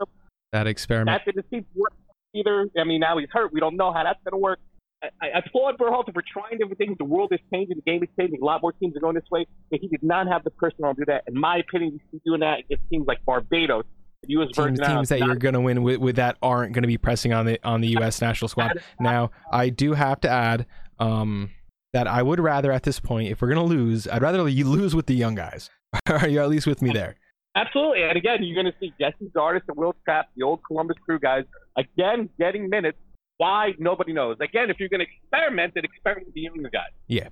That 0.53 0.67
experiment. 0.67 1.19
That 1.19 1.25
didn't 1.25 1.49
seem 1.49 1.63
to 1.63 1.81
work 1.81 1.93
either. 2.35 2.69
I 2.79 2.85
mean, 2.85 3.01
now 3.01 3.19
he's 3.19 3.29
hurt. 3.33 3.53
We 3.53 3.61
don't 3.61 3.77
know 3.77 3.93
how 3.93 4.05
that's 4.05 4.19
going 4.25 4.33
to 4.33 4.43
work. 4.43 4.61
I, 5.03 5.09
I 5.23 5.39
applaud 5.39 5.79
Berhalter 5.79 6.13
for 6.13 6.23
trying 6.23 6.59
different 6.59 6.79
things. 6.79 6.97
The 6.99 7.05
world 7.05 7.33
is 7.33 7.41
changing. 7.53 7.77
The 7.77 7.91
game 7.91 8.03
is 8.03 8.09
changing. 8.19 8.41
A 8.41 8.45
lot 8.45 8.61
more 8.63 8.73
teams 8.73 8.97
are 8.97 9.01
going 9.01 9.15
this 9.15 9.25
way. 9.31 9.47
But 9.71 9.81
he 9.81 9.89
did 9.89 10.03
not 10.03 10.27
have 10.29 10.45
the 10.45 10.51
personnel 10.51 10.95
to 10.95 11.01
do 11.01 11.05
that. 11.07 11.25
In 11.27 11.39
my 11.39 11.59
opinion, 11.59 12.01
he's 12.11 12.21
doing 12.25 12.41
that. 12.41 12.65
It 12.69 12.81
seems 12.91 13.07
like 13.07 13.25
Barbados 13.25 13.85
U.S. 14.27 14.49
teams, 14.53 14.79
teams 14.81 15.09
that 15.09 15.21
you're 15.21 15.35
going 15.37 15.55
to 15.55 15.61
win 15.61 15.83
with, 15.83 15.99
with 15.99 16.17
that 16.17 16.37
aren't 16.43 16.73
going 16.73 16.83
to 16.83 16.89
be 16.89 16.99
pressing 16.99 17.33
on 17.33 17.47
the 17.47 17.59
on 17.65 17.81
the 17.81 17.89
U.S. 17.89 18.21
national 18.21 18.49
squad. 18.49 18.83
Now, 19.01 19.31
I 19.51 19.71
do 19.71 19.95
have 19.95 20.21
to 20.21 20.29
add 20.29 20.67
um, 20.99 21.51
that 21.93 22.07
I 22.07 22.23
would 22.23 22.41
rather 22.41 22.71
at 22.71 22.83
this 22.83 23.01
point, 23.01 23.31
if 23.31 23.41
we're 23.41 23.49
going 23.49 23.67
to 23.67 23.75
lose, 23.75 24.07
I'd 24.09 24.23
rather 24.23 24.47
you 24.49 24.67
lose 24.67 24.95
with 24.95 25.07
the 25.07 25.15
young 25.15 25.35
guys. 25.35 25.71
Are 26.07 26.29
you 26.29 26.41
at 26.41 26.49
least 26.49 26.67
with 26.67 26.83
me 26.83 26.91
there? 26.93 27.17
Absolutely. 27.55 28.05
And 28.05 28.17
again, 28.17 28.43
you're 28.43 28.61
going 28.61 28.73
to 28.73 28.79
see 28.79 28.93
Gyasi 29.01 29.31
Zardes 29.33 29.63
and 29.69 29.77
Will 29.77 29.95
Trapp, 30.05 30.29
the 30.37 30.45
old 30.45 30.61
Columbus 30.67 30.97
Crew 31.05 31.19
guys, 31.19 31.45
again 31.77 32.29
getting 32.39 32.69
minutes. 32.69 32.99
Why? 33.39 33.75
Nobody 33.79 34.13
knows. 34.13 34.37
Again, 34.41 34.71
if 34.71 34.79
you're 34.79 34.89
going 34.89 35.01
to 35.01 35.07
experiment, 35.07 35.75
then 35.75 35.85
experiment 35.85 36.27
with 36.27 36.35
the 36.35 36.43
younger 36.43 36.69
guys. 36.69 36.91
Yeah. 37.09 37.29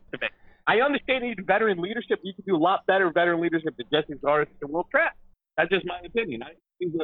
I 0.67 0.81
understand 0.81 1.25
you 1.25 1.35
need 1.37 1.47
veteran 1.47 1.79
leadership. 1.79 2.20
You 2.23 2.35
can 2.35 2.44
do 2.47 2.56
a 2.56 2.59
lot 2.59 2.87
better 2.87 3.11
veteran 3.11 3.41
leadership 3.41 3.75
than 3.76 3.87
Gyasi 3.93 4.19
Zardes 4.20 4.49
and 4.61 4.70
Will 4.70 4.87
Trapp. 4.91 5.17
That's 5.56 5.70
just 5.70 5.87
my 5.87 5.99
opinion. 6.05 6.43
I 6.43 6.53
think 6.79 6.94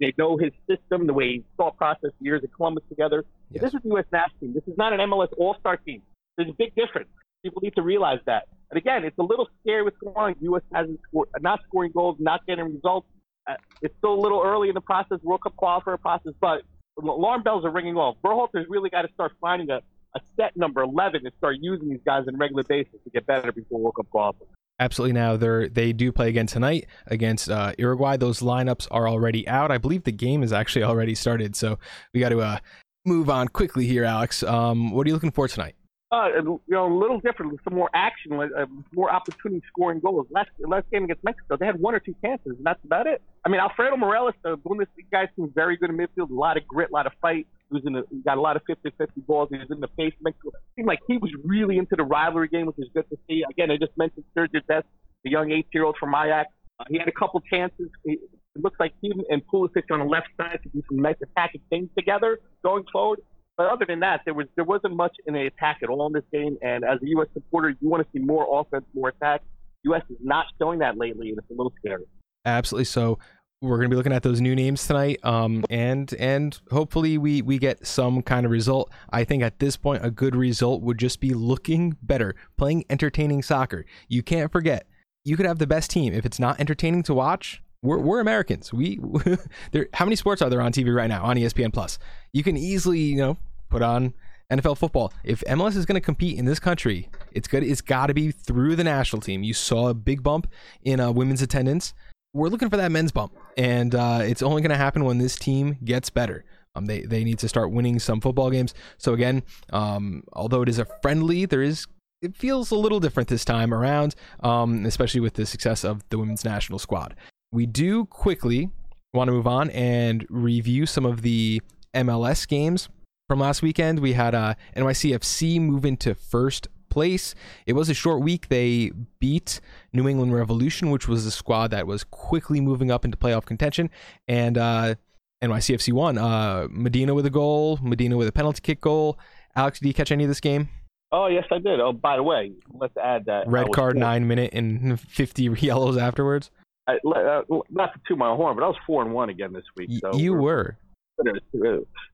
they 0.00 0.12
know 0.18 0.36
his 0.36 0.52
system, 0.68 1.06
the 1.06 1.12
way 1.12 1.28
he 1.28 1.44
thought 1.56 1.76
process 1.76 2.10
years 2.20 2.42
at 2.44 2.52
Columbus 2.54 2.84
together. 2.88 3.24
Yes. 3.50 3.62
This 3.62 3.74
is 3.74 3.80
the 3.82 3.88
U.S. 3.90 4.04
national 4.12 4.38
team. 4.40 4.52
This 4.54 4.64
is 4.66 4.76
not 4.76 4.92
an 4.92 5.00
MLS 5.00 5.28
All 5.38 5.56
Star 5.60 5.76
team. 5.76 6.02
There's 6.36 6.50
a 6.50 6.54
big 6.54 6.74
difference. 6.74 7.08
People 7.44 7.60
need 7.62 7.74
to 7.76 7.82
realize 7.82 8.20
that. 8.26 8.48
And 8.70 8.78
again, 8.78 9.04
it's 9.04 9.18
a 9.18 9.22
little 9.22 9.48
scary 9.60 9.82
what's 9.84 9.96
going 9.98 10.16
on. 10.16 10.34
U.S. 10.40 10.62
hasn't 10.72 10.98
scored, 11.08 11.28
not 11.40 11.60
scoring 11.68 11.92
goals, 11.92 12.16
not 12.18 12.44
getting 12.46 12.64
results. 12.64 13.06
Uh, 13.46 13.54
it's 13.82 13.94
still 13.98 14.14
a 14.14 14.20
little 14.20 14.42
early 14.44 14.68
in 14.68 14.74
the 14.74 14.80
process, 14.80 15.18
World 15.22 15.42
Cup 15.42 15.54
qualifier 15.56 16.00
process, 16.00 16.32
but 16.40 16.62
alarm 16.98 17.42
bells 17.42 17.64
are 17.64 17.70
ringing 17.70 17.96
off. 17.96 18.16
Berhalter's 18.24 18.66
really 18.68 18.88
got 18.88 19.02
to 19.02 19.12
start 19.12 19.32
finding 19.40 19.70
a, 19.70 19.76
a 20.16 20.20
set 20.36 20.56
number 20.56 20.82
11 20.82 21.20
and 21.24 21.34
start 21.36 21.56
using 21.60 21.90
these 21.90 22.00
guys 22.06 22.24
on 22.26 22.34
a 22.34 22.38
regular 22.38 22.62
basis 22.64 22.94
to 23.04 23.10
get 23.10 23.26
better 23.26 23.52
before 23.52 23.78
World 23.78 23.96
Cup 23.96 24.06
qualifier. 24.12 24.48
Absolutely. 24.80 25.12
Now 25.12 25.36
they 25.36 25.68
they 25.68 25.92
do 25.92 26.10
play 26.10 26.28
again 26.28 26.46
tonight 26.46 26.86
against 27.06 27.48
uh, 27.48 27.72
Uruguay. 27.78 28.16
Those 28.16 28.40
lineups 28.40 28.88
are 28.90 29.08
already 29.08 29.46
out. 29.46 29.70
I 29.70 29.78
believe 29.78 30.02
the 30.02 30.10
game 30.10 30.42
is 30.42 30.52
actually 30.52 30.82
already 30.82 31.14
started. 31.14 31.54
So 31.54 31.78
we 32.12 32.18
got 32.18 32.30
to 32.30 32.40
uh, 32.40 32.58
move 33.04 33.30
on 33.30 33.46
quickly 33.48 33.86
here, 33.86 34.04
Alex. 34.04 34.42
Um, 34.42 34.90
what 34.90 35.06
are 35.06 35.08
you 35.08 35.14
looking 35.14 35.30
for 35.30 35.46
tonight? 35.46 35.76
Uh, 36.14 36.28
you 36.28 36.60
know, 36.68 36.86
a 36.86 36.94
little 36.96 37.18
different, 37.18 37.58
some 37.64 37.74
more 37.74 37.90
action, 37.92 38.40
uh, 38.40 38.66
more 38.92 39.10
opportunity 39.10 39.60
scoring 39.66 39.98
goals. 39.98 40.28
Last 40.30 40.48
last 40.60 40.88
game 40.92 41.02
against 41.02 41.24
Mexico, 41.24 41.56
they 41.56 41.66
had 41.66 41.80
one 41.80 41.92
or 41.92 41.98
two 41.98 42.14
chances, 42.24 42.52
and 42.56 42.64
that's 42.64 42.78
about 42.84 43.08
it. 43.08 43.20
I 43.44 43.48
mean, 43.48 43.60
Alfredo 43.60 43.96
Morales, 43.96 44.34
the 44.44 44.56
Bundesliga 44.56 45.10
guy, 45.10 45.28
seems 45.34 45.50
very 45.56 45.76
good 45.76 45.90
in 45.90 45.96
midfield. 45.96 46.30
A 46.30 46.34
lot 46.34 46.56
of 46.56 46.68
grit, 46.68 46.90
a 46.90 46.92
lot 46.92 47.08
of 47.08 47.14
fight. 47.20 47.48
He 47.68 47.74
was 47.74 47.82
in 47.84 47.94
the, 47.94 48.04
he 48.12 48.18
got 48.22 48.38
a 48.38 48.40
lot 48.40 48.54
of 48.54 48.62
50-50 48.64 49.26
balls. 49.26 49.48
He 49.50 49.58
was 49.58 49.66
in 49.72 49.80
the 49.80 49.88
face. 49.96 50.14
Mexico 50.20 50.50
seemed 50.76 50.86
like 50.86 51.00
he 51.08 51.16
was 51.16 51.32
really 51.42 51.78
into 51.78 51.96
the 51.96 52.04
rivalry 52.04 52.46
game, 52.46 52.66
which 52.66 52.78
is 52.78 52.86
good 52.94 53.10
to 53.10 53.18
see. 53.28 53.42
Again, 53.50 53.72
I 53.72 53.76
just 53.76 53.98
mentioned 53.98 54.24
Sergio 54.36 54.64
Dest, 54.68 54.86
the 55.24 55.30
young 55.30 55.50
eight-year-old 55.50 55.96
from 55.98 56.14
Ajax. 56.14 56.48
Uh, 56.78 56.84
he 56.90 56.98
had 56.98 57.08
a 57.08 57.12
couple 57.12 57.40
chances. 57.40 57.88
He, 58.04 58.12
it 58.12 58.62
looks 58.62 58.78
like 58.78 58.92
he 59.02 59.12
and 59.30 59.42
Pulisic 59.52 59.90
on 59.90 59.98
the 59.98 60.04
left 60.04 60.28
side 60.36 60.60
to 60.62 60.68
do 60.68 60.80
some 60.88 61.00
nice 61.00 61.16
attacking 61.20 61.62
things 61.70 61.88
together 61.98 62.38
going 62.62 62.84
forward. 62.92 63.18
But 63.56 63.66
other 63.66 63.84
than 63.86 64.00
that, 64.00 64.22
there 64.24 64.34
was 64.34 64.46
there 64.56 64.64
wasn't 64.64 64.96
much 64.96 65.16
in 65.26 65.34
the 65.34 65.46
attack 65.46 65.78
at 65.82 65.88
all 65.88 66.06
in 66.06 66.12
this 66.12 66.24
game. 66.32 66.56
And 66.62 66.84
as 66.84 67.00
a 67.02 67.06
U.S. 67.08 67.28
supporter, 67.34 67.70
you 67.80 67.88
want 67.88 68.02
to 68.02 68.08
see 68.12 68.24
more 68.24 68.46
offense, 68.60 68.84
more 68.94 69.10
attack. 69.10 69.42
U.S. 69.84 70.02
is 70.10 70.16
not 70.20 70.46
showing 70.58 70.80
that 70.80 70.96
lately, 70.96 71.28
and 71.28 71.38
it's 71.38 71.50
a 71.50 71.54
little 71.54 71.72
scary. 71.78 72.04
Absolutely. 72.44 72.86
So 72.86 73.18
we're 73.62 73.76
going 73.76 73.88
to 73.88 73.94
be 73.94 73.96
looking 73.96 74.12
at 74.12 74.22
those 74.22 74.40
new 74.40 74.54
names 74.54 74.86
tonight, 74.86 75.20
um, 75.24 75.64
and 75.70 76.12
and 76.18 76.58
hopefully 76.70 77.16
we 77.16 77.42
we 77.42 77.58
get 77.58 77.86
some 77.86 78.22
kind 78.22 78.44
of 78.44 78.52
result. 78.52 78.90
I 79.10 79.24
think 79.24 79.42
at 79.42 79.60
this 79.60 79.76
point, 79.76 80.04
a 80.04 80.10
good 80.10 80.34
result 80.34 80.82
would 80.82 80.98
just 80.98 81.20
be 81.20 81.32
looking 81.32 81.96
better, 82.02 82.34
playing 82.58 82.84
entertaining 82.90 83.42
soccer. 83.42 83.86
You 84.08 84.22
can't 84.22 84.50
forget, 84.50 84.86
you 85.24 85.36
could 85.36 85.46
have 85.46 85.58
the 85.58 85.66
best 85.66 85.90
team 85.90 86.12
if 86.12 86.26
it's 86.26 86.40
not 86.40 86.60
entertaining 86.60 87.02
to 87.04 87.14
watch 87.14 87.62
we're, 87.84 87.98
we're 87.98 88.20
Americans. 88.20 88.72
We 88.72 88.98
there. 89.72 89.88
How 89.92 90.04
many 90.04 90.16
sports 90.16 90.42
are 90.42 90.50
there 90.50 90.62
on 90.62 90.72
TV 90.72 90.94
right 90.94 91.08
now 91.08 91.22
on 91.22 91.36
ESPN 91.36 91.72
Plus? 91.72 91.98
You 92.32 92.42
can 92.42 92.56
easily 92.56 92.98
you 92.98 93.16
know 93.16 93.36
put 93.68 93.82
on 93.82 94.14
NFL 94.50 94.78
football. 94.78 95.12
If 95.22 95.44
MLS 95.46 95.76
is 95.76 95.86
going 95.86 96.00
to 96.00 96.04
compete 96.04 96.38
in 96.38 96.46
this 96.46 96.58
country, 96.58 97.08
it's 97.32 97.46
good. 97.46 97.62
It's 97.62 97.82
got 97.82 98.06
to 98.06 98.14
be 98.14 98.32
through 98.32 98.76
the 98.76 98.84
national 98.84 99.20
team. 99.20 99.42
You 99.42 99.54
saw 99.54 99.88
a 99.88 99.94
big 99.94 100.22
bump 100.22 100.50
in 100.82 100.98
uh, 100.98 101.12
women's 101.12 101.42
attendance. 101.42 101.92
We're 102.32 102.48
looking 102.48 102.70
for 102.70 102.76
that 102.78 102.90
men's 102.90 103.12
bump, 103.12 103.36
and 103.56 103.94
uh, 103.94 104.20
it's 104.22 104.42
only 104.42 104.62
going 104.62 104.70
to 104.70 104.76
happen 104.76 105.04
when 105.04 105.18
this 105.18 105.36
team 105.36 105.76
gets 105.84 106.10
better. 106.10 106.44
Um, 106.74 106.86
they 106.86 107.02
they 107.02 107.22
need 107.22 107.38
to 107.40 107.48
start 107.48 107.70
winning 107.70 107.98
some 107.98 108.20
football 108.20 108.50
games. 108.50 108.74
So 108.96 109.12
again, 109.12 109.42
um, 109.72 110.24
although 110.32 110.62
it 110.62 110.68
is 110.68 110.78
a 110.78 110.86
friendly, 111.02 111.44
there 111.44 111.62
is 111.62 111.86
it 112.22 112.34
feels 112.34 112.70
a 112.70 112.76
little 112.76 112.98
different 112.98 113.28
this 113.28 113.44
time 113.44 113.74
around, 113.74 114.14
um, 114.42 114.86
especially 114.86 115.20
with 115.20 115.34
the 115.34 115.44
success 115.44 115.84
of 115.84 116.02
the 116.08 116.18
women's 116.18 116.44
national 116.44 116.78
squad. 116.78 117.14
We 117.54 117.66
do 117.66 118.06
quickly 118.06 118.70
want 119.12 119.28
to 119.28 119.32
move 119.32 119.46
on 119.46 119.70
and 119.70 120.26
review 120.28 120.86
some 120.86 121.06
of 121.06 121.22
the 121.22 121.62
MLS 121.94 122.48
games 122.48 122.88
from 123.28 123.38
last 123.38 123.62
weekend. 123.62 124.00
We 124.00 124.14
had 124.14 124.34
uh, 124.34 124.54
NYCFC 124.76 125.60
move 125.60 125.84
into 125.84 126.16
first 126.16 126.66
place. 126.90 127.32
It 127.64 127.74
was 127.74 127.88
a 127.88 127.94
short 127.94 128.22
week. 128.22 128.48
They 128.48 128.90
beat 129.20 129.60
New 129.92 130.08
England 130.08 130.34
Revolution, 130.34 130.90
which 130.90 131.06
was 131.06 131.26
a 131.26 131.30
squad 131.30 131.70
that 131.70 131.86
was 131.86 132.02
quickly 132.02 132.60
moving 132.60 132.90
up 132.90 133.04
into 133.04 133.16
playoff 133.16 133.44
contention, 133.44 133.88
and 134.26 134.58
uh, 134.58 134.96
NYCFC 135.40 135.92
won. 135.92 136.18
Uh, 136.18 136.66
Medina 136.68 137.14
with 137.14 137.24
a 137.24 137.30
goal, 137.30 137.78
Medina 137.80 138.16
with 138.16 138.26
a 138.26 138.32
penalty 138.32 138.62
kick 138.62 138.80
goal. 138.80 139.16
Alex, 139.54 139.78
did 139.78 139.86
you 139.86 139.94
catch 139.94 140.10
any 140.10 140.24
of 140.24 140.28
this 140.28 140.40
game? 140.40 140.70
Oh 141.12 141.28
yes, 141.28 141.44
I 141.52 141.58
did. 141.58 141.78
Oh, 141.78 141.92
by 141.92 142.16
the 142.16 142.24
way, 142.24 142.50
let's 142.72 142.96
add 142.96 143.26
that 143.26 143.46
red 143.46 143.70
card, 143.70 143.96
nine 143.96 144.26
minute, 144.26 144.52
and 144.54 144.98
fifty 144.98 145.44
yellows 145.60 145.96
afterwards. 145.96 146.50
I, 146.86 146.96
uh, 146.96 147.42
not 147.70 147.94
to 147.94 148.00
toot 148.06 148.18
my 148.18 148.34
horn, 148.34 148.56
but 148.56 148.64
I 148.64 148.68
was 148.68 148.76
four 148.86 149.02
and 149.02 149.12
one 149.12 149.30
again 149.30 149.52
this 149.52 149.64
week. 149.76 149.90
So 150.00 150.14
you 150.14 150.34
were. 150.34 150.76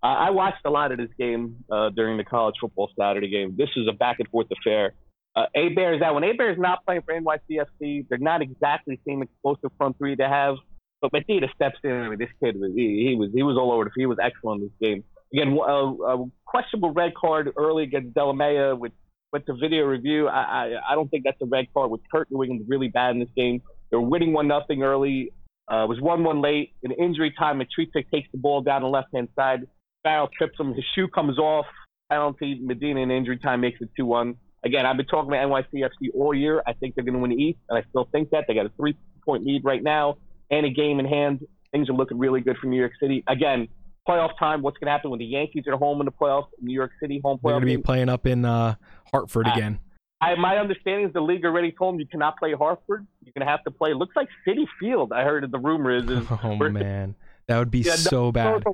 I 0.02 0.30
watched 0.30 0.64
a 0.64 0.70
lot 0.70 0.92
of 0.92 0.98
this 0.98 1.08
game 1.18 1.64
uh, 1.70 1.90
during 1.90 2.16
the 2.18 2.24
college 2.24 2.56
football 2.60 2.90
Saturday 2.98 3.28
game. 3.28 3.54
This 3.56 3.70
is 3.76 3.86
a 3.88 3.92
back 3.92 4.20
and 4.20 4.28
forth 4.28 4.48
affair. 4.50 4.92
Uh, 5.34 5.46
a 5.54 5.66
is 5.68 6.02
out 6.02 6.14
when 6.14 6.24
Héber 6.24 6.52
is 6.52 6.58
not 6.58 6.84
playing 6.84 7.02
for 7.02 7.18
NYCFC, 7.18 8.06
they're 8.08 8.18
not 8.18 8.42
exactly 8.42 8.96
the 8.96 9.10
same 9.10 9.22
explosive 9.22 9.70
front 9.78 9.96
three 9.96 10.14
they 10.16 10.24
have. 10.24 10.56
But 11.00 11.12
Medina 11.12 11.46
steps 11.54 11.78
in. 11.82 11.92
I 11.92 12.08
mean, 12.10 12.18
this 12.18 12.28
kid 12.42 12.60
was 12.60 12.72
he, 12.74 13.08
he 13.08 13.14
was 13.16 13.30
he 13.32 13.42
was 13.42 13.56
all 13.56 13.72
over 13.72 13.84
the 13.84 13.90
field. 13.90 14.02
He 14.02 14.06
was 14.06 14.18
excellent 14.22 14.62
in 14.62 14.68
this 14.68 14.76
game. 14.80 15.04
Again, 15.32 15.56
a, 15.56 15.72
a 15.72 16.30
questionable 16.44 16.92
red 16.92 17.14
card 17.14 17.50
early 17.56 17.84
against 17.84 18.14
Delamea, 18.14 18.78
with 18.78 18.92
went 19.32 19.46
to 19.46 19.54
video 19.54 19.84
review. 19.84 20.28
I, 20.28 20.40
I 20.42 20.80
I 20.90 20.94
don't 20.94 21.08
think 21.08 21.24
that's 21.24 21.40
a 21.40 21.46
red 21.46 21.72
card, 21.72 21.90
With 21.90 22.02
Kurt 22.12 22.30
New 22.30 22.42
England 22.42 22.66
really 22.68 22.88
bad 22.88 23.12
in 23.12 23.20
this 23.20 23.30
game. 23.34 23.62
They 23.90 23.96
were 23.96 24.02
winning 24.02 24.32
one 24.32 24.48
nothing 24.48 24.82
early. 24.82 25.32
Uh, 25.68 25.86
was 25.86 26.00
one 26.00 26.24
one 26.24 26.40
late. 26.40 26.74
In 26.82 26.90
injury 26.92 27.32
time, 27.38 27.60
Matarrita 27.60 28.04
takes 28.10 28.28
the 28.32 28.38
ball 28.38 28.60
down 28.60 28.82
the 28.82 28.88
left 28.88 29.08
hand 29.14 29.28
side. 29.36 29.66
Farrell 30.02 30.28
trips 30.36 30.58
him. 30.58 30.74
His 30.74 30.84
shoe 30.94 31.08
comes 31.08 31.38
off. 31.38 31.66
Penalty. 32.10 32.58
Medina 32.60 33.00
in 33.00 33.10
injury 33.10 33.38
time 33.38 33.60
makes 33.60 33.80
it 33.80 33.88
two 33.96 34.06
one. 34.06 34.36
Again, 34.64 34.84
I've 34.84 34.96
been 34.96 35.06
talking 35.06 35.30
about 35.30 35.48
NYCFC 35.48 36.10
all 36.14 36.34
year. 36.34 36.62
I 36.66 36.74
think 36.74 36.94
they're 36.94 37.04
going 37.04 37.14
to 37.14 37.20
win 37.20 37.30
the 37.30 37.36
East, 37.36 37.58
and 37.68 37.78
I 37.78 37.88
still 37.88 38.08
think 38.12 38.30
that 38.30 38.44
they 38.46 38.54
got 38.54 38.66
a 38.66 38.72
three 38.76 38.96
point 39.24 39.44
lead 39.46 39.64
right 39.64 39.82
now 39.82 40.16
and 40.50 40.66
a 40.66 40.70
game 40.70 40.98
in 41.00 41.06
hand. 41.06 41.40
Things 41.72 41.88
are 41.88 41.94
looking 41.94 42.18
really 42.18 42.40
good 42.40 42.56
for 42.58 42.66
New 42.66 42.78
York 42.78 42.92
City. 43.00 43.22
Again, 43.28 43.68
playoff 44.08 44.36
time. 44.38 44.62
What's 44.62 44.76
going 44.78 44.86
to 44.86 44.92
happen 44.92 45.10
when 45.10 45.18
the 45.18 45.24
Yankees 45.24 45.64
are 45.66 45.76
home 45.76 46.00
in 46.00 46.04
the 46.04 46.12
playoffs? 46.12 46.48
New 46.60 46.74
York 46.74 46.90
City 47.00 47.20
home 47.22 47.38
playoff. 47.38 47.42
They're 47.42 47.52
going 47.52 47.72
to 47.72 47.78
be 47.78 47.82
playing 47.82 48.08
up 48.08 48.26
in 48.26 48.44
uh, 48.44 48.74
Hartford 49.10 49.46
uh, 49.46 49.52
again. 49.52 49.80
I, 50.20 50.34
my 50.34 50.58
understanding 50.58 51.06
is 51.06 51.12
the 51.12 51.20
league 51.20 51.44
already 51.44 51.72
told 51.72 51.94
them 51.94 52.00
you 52.00 52.06
cannot 52.06 52.38
play 52.38 52.52
Hartford. 52.52 53.06
You're 53.24 53.32
going 53.34 53.46
to 53.46 53.50
have 53.50 53.64
to 53.64 53.70
play. 53.70 53.94
Looks 53.94 54.14
like 54.14 54.28
Citi 54.46 54.66
Field. 54.78 55.12
I 55.12 55.22
heard 55.22 55.50
the 55.50 55.58
rumor 55.58 55.90
is. 55.96 56.10
is 56.10 56.26
oh 56.42 56.56
man, 56.56 57.14
that 57.48 57.58
would 57.58 57.70
be 57.70 57.80
yeah, 57.80 57.96
so 57.96 58.26
no, 58.26 58.32
bad. 58.32 58.64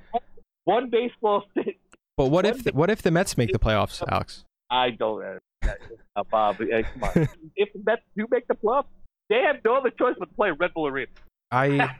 One 0.64 0.90
baseball. 0.90 1.44
But 2.16 2.28
what 2.28 2.46
if 2.46 2.64
the, 2.64 2.72
what 2.72 2.88
if 2.88 3.02
the 3.02 3.10
Mets 3.10 3.36
make 3.36 3.52
the 3.52 3.58
playoffs, 3.58 4.02
Alex? 4.10 4.44
I 4.70 4.88
don't. 4.88 5.22
Uh, 5.22 5.68
uh, 6.16 6.22
Bob, 6.30 6.56
uh, 6.62 6.82
come 6.82 7.04
on. 7.04 7.28
if 7.56 7.70
the 7.74 7.82
Mets 7.84 8.02
do 8.16 8.26
make 8.30 8.48
the 8.48 8.54
playoffs, 8.54 8.86
they 9.28 9.42
have 9.42 9.56
no 9.64 9.76
other 9.76 9.90
choice 9.90 10.14
but 10.18 10.30
to 10.30 10.34
play 10.34 10.50
Red 10.50 10.72
Bull 10.72 10.86
Arena. 10.86 11.08
I 11.50 11.96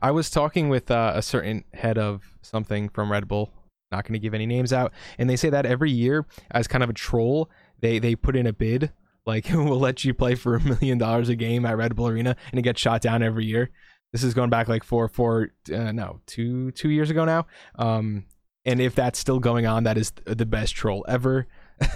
I 0.00 0.10
was 0.10 0.28
talking 0.28 0.68
with 0.68 0.90
uh, 0.90 1.12
a 1.14 1.22
certain 1.22 1.64
head 1.72 1.96
of 1.96 2.24
something 2.42 2.90
from 2.90 3.10
Red 3.10 3.26
Bull. 3.26 3.52
Not 3.90 4.04
going 4.04 4.12
to 4.12 4.18
give 4.18 4.34
any 4.34 4.44
names 4.44 4.72
out, 4.72 4.92
and 5.18 5.30
they 5.30 5.36
say 5.36 5.48
that 5.48 5.64
every 5.64 5.90
year, 5.90 6.26
as 6.50 6.68
kind 6.68 6.84
of 6.84 6.90
a 6.90 6.92
troll, 6.94 7.48
they 7.84 7.98
they 7.98 8.16
put 8.16 8.34
in 8.34 8.46
a 8.46 8.52
bid 8.52 8.90
like 9.26 9.46
we'll 9.52 9.78
let 9.78 10.04
you 10.04 10.14
play 10.14 10.34
for 10.34 10.56
a 10.56 10.60
million 10.60 10.98
dollars 10.98 11.28
a 11.28 11.36
game 11.36 11.64
at 11.66 11.76
Red 11.76 11.96
Bull 11.96 12.08
Arena, 12.08 12.36
and 12.50 12.58
it 12.58 12.62
gets 12.62 12.80
shot 12.80 13.00
down 13.00 13.22
every 13.22 13.44
year. 13.44 13.70
This 14.12 14.22
is 14.22 14.32
going 14.32 14.50
back 14.50 14.68
like 14.68 14.84
four, 14.84 15.08
four, 15.08 15.50
uh, 15.74 15.90
no, 15.90 16.20
two, 16.26 16.70
two 16.70 16.88
years 16.88 17.10
ago 17.10 17.24
now. 17.24 17.46
Um, 17.76 18.26
and 18.64 18.80
if 18.80 18.94
that's 18.94 19.18
still 19.18 19.40
going 19.40 19.66
on, 19.66 19.84
that 19.84 19.98
is 19.98 20.12
the 20.24 20.46
best 20.46 20.76
troll 20.76 21.04
ever. 21.08 21.48